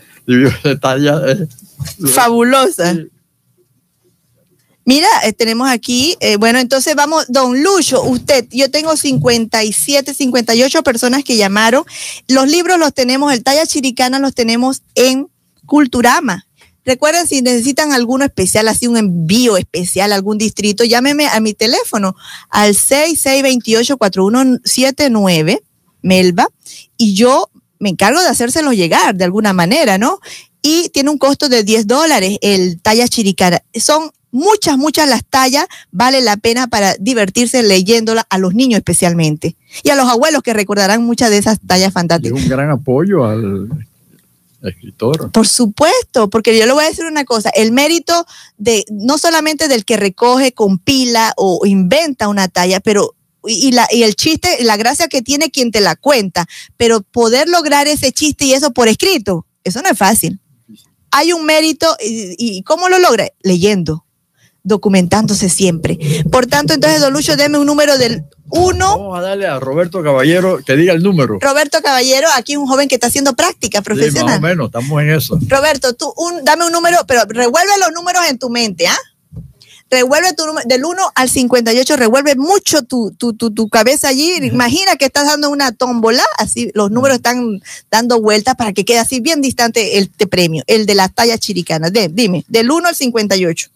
[2.15, 2.97] Fabulosa.
[4.89, 10.85] Mira, eh, tenemos aquí, eh, bueno, entonces vamos, don Lucho, usted, yo tengo 57, 58
[10.85, 11.83] personas que llamaron.
[12.29, 15.27] Los libros los tenemos, el talla chiricana los tenemos en
[15.67, 16.47] Culturama.
[16.85, 21.53] Recuerden, si necesitan alguno especial, así un envío especial a algún distrito, llámeme a mi
[21.53, 22.15] teléfono
[22.49, 25.63] al 6628-4179,
[26.03, 26.47] Melba,
[26.97, 30.21] y yo me encargo de hacérselo llegar de alguna manera, ¿no?
[30.69, 33.63] Y tiene un costo de 10 dólares el talla chiricana.
[33.73, 39.55] Son muchas, muchas las tallas, vale la pena para divertirse leyéndola a los niños especialmente.
[39.85, 42.43] Y a los abuelos que recordarán muchas de esas tallas fantásticas.
[42.43, 43.69] un gran apoyo al
[44.61, 45.31] escritor.
[45.31, 48.27] Por supuesto, porque yo le voy a decir una cosa, el mérito
[48.59, 53.15] de no solamente del que recoge, compila o inventa una talla, pero
[53.47, 57.03] y, y la, y el chiste, la gracia que tiene quien te la cuenta, pero
[57.03, 60.41] poder lograr ese chiste y eso por escrito, eso no es fácil.
[61.17, 63.29] Hay un mérito y, y ¿cómo lo logra?
[63.43, 64.05] Leyendo,
[64.63, 65.99] documentándose siempre.
[66.31, 68.79] Por tanto, entonces, Don Lucho, deme un número del 1.
[68.79, 71.39] Vamos a darle a Roberto Caballero que diga el número.
[71.41, 74.39] Roberto Caballero, aquí un joven que está haciendo práctica Sí, más profesional.
[74.39, 75.39] o menos, estamos en eso.
[75.49, 78.97] Roberto, tú un, dame un número, pero revuelve los números en tu mente, ¿ah?
[79.89, 84.35] Revuelve tu número, del 1 al 58, revuelve mucho tu, tu, tu, tu cabeza allí.
[84.43, 87.61] Imagina que estás dando una tómbola, así los números están
[87.91, 91.39] dando vueltas para que quede así bien distante el te premio, el de las tallas
[91.39, 91.93] chiricanas.
[91.93, 93.69] De- dime, del 1 al 58.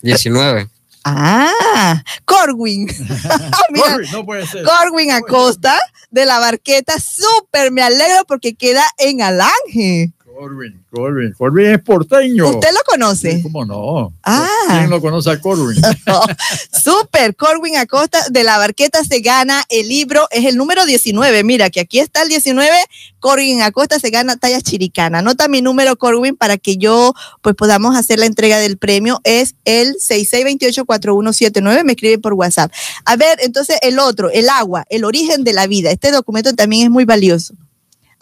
[0.00, 0.68] 19.
[1.04, 2.86] Ah, Corwin.
[3.70, 4.64] Mira, Corre, no puede ser.
[4.64, 5.78] Corwin Acosta
[6.10, 10.12] de la Barqueta, súper me alegro porque queda en Alange.
[10.42, 11.32] Corwin, Corwin.
[11.38, 12.48] Corwin es porteño.
[12.48, 13.36] ¿Usted lo conoce?
[13.36, 14.12] Sí, ¿Cómo no?
[14.24, 14.48] Ah.
[14.70, 15.80] ¿Quién no conoce a Corwin?
[16.82, 21.44] Super, Corwin Acosta de la Barqueta se gana el libro, es el número 19.
[21.44, 22.76] Mira, que aquí está el 19.
[23.20, 25.20] Corwin Acosta se gana talla chiricana.
[25.20, 29.20] Anota mi número, Corwin, para que yo pues podamos hacer la entrega del premio.
[29.22, 31.84] Es el 66284179.
[31.84, 32.72] Me escribe por WhatsApp.
[33.04, 35.92] A ver, entonces el otro, el agua, el origen de la vida.
[35.92, 37.54] Este documento también es muy valioso.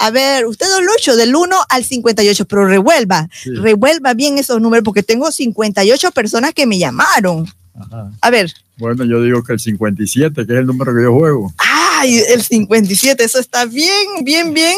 [0.03, 3.51] A ver, usted, don Lucho, del 1 al 58, pero revuelva, Sí.
[3.55, 7.47] revuelva bien esos números porque tengo 58 personas que me llamaron.
[7.79, 8.11] Ajá.
[8.21, 11.53] A ver, Bueno, yo digo que el 57, que es el número que yo juego.
[11.59, 14.77] ay, el 57, eso está bien, bien, bien,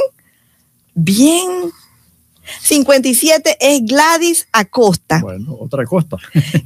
[0.95, 1.70] bien.
[2.62, 5.20] 57 es Gladys Acosta.
[5.20, 6.16] Bueno, otra costa.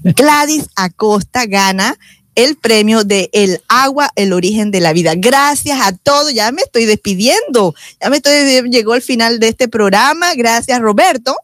[0.02, 1.96] Gladys Acosta gana
[2.36, 5.14] el premio de El agua, el origen de la vida.
[5.16, 6.32] Gracias a todos.
[6.32, 7.74] Ya me estoy despidiendo.
[8.00, 10.34] Ya me estoy, llegó el final de este programa.
[10.34, 11.36] Gracias, Roberto.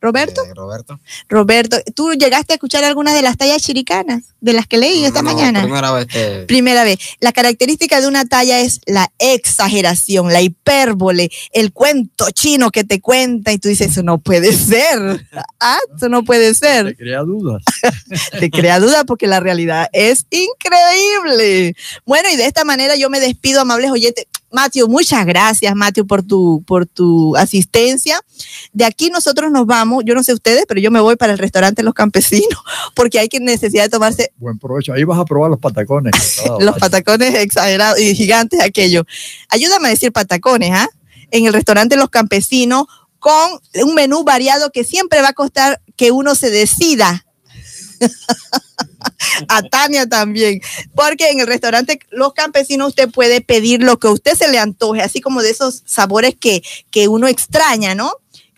[0.00, 1.00] Roberto, Eh, Roberto.
[1.28, 5.22] Roberto, ¿tú llegaste a escuchar algunas de las tallas chiricanas de las que leí esta
[5.22, 5.62] No, mañana?
[5.62, 6.44] Primera vez que.
[6.46, 6.98] Primera vez.
[7.20, 13.00] La característica de una talla es la exageración, la hipérbole, el cuento chino que te
[13.00, 15.26] cuenta y tú dices, eso no puede ser.
[15.60, 16.96] Ah, eso no puede Te ser.
[16.96, 17.62] crea dudas.
[18.38, 21.74] Te crea duda porque la realidad es increíble.
[22.06, 24.26] Bueno, y de esta manera yo me despido, amables oyentes.
[24.50, 28.20] Matthew, muchas gracias, Matthew, por tu, por tu asistencia.
[28.72, 31.38] De aquí nosotros nos vamos, yo no sé ustedes, pero yo me voy para el
[31.38, 32.58] restaurante Los Campesinos,
[32.94, 34.92] porque hay que necesidad de tomarse Buen provecho.
[34.92, 36.40] Ahí vas a probar los patacones.
[36.44, 39.04] Ah, los patacones exagerados y gigantes aquello.
[39.48, 40.88] Ayúdame a decir patacones, ¿ah?
[41.30, 42.86] En el restaurante Los Campesinos
[43.18, 47.26] con un menú variado que siempre va a costar que uno se decida.
[49.48, 50.60] a Tania también,
[50.94, 54.58] porque en el restaurante Los Campesinos usted puede pedir lo que a usted se le
[54.58, 58.12] antoje, así como de esos sabores que, que uno extraña, ¿no?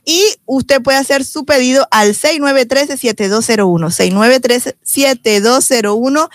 [0.04, 6.28] Y usted puede hacer su pedido al 6913-7201, 6913-7201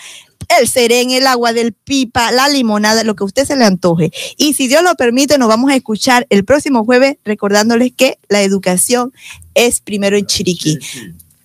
[0.59, 4.11] el serén, el agua del pipa, la limonada, lo que a usted se le antoje.
[4.38, 8.41] Y si Dios lo permite, nos vamos a escuchar el próximo jueves recordándoles que la
[8.41, 9.13] educación
[9.53, 10.80] es primero en Chiriquí.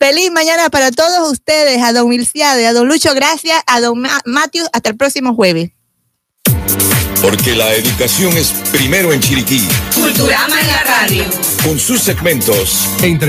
[0.00, 4.18] Feliz mañana para todos ustedes, a don Milciade, a don Lucho, gracias, a don Ma
[4.24, 5.72] Matthew, hasta el próximo jueves.
[7.20, 9.60] Porque la educación es primero en Chiriquí,
[9.94, 11.24] Culturama en la radio.
[11.62, 12.88] con sus segmentos.
[13.02, 13.28] Entre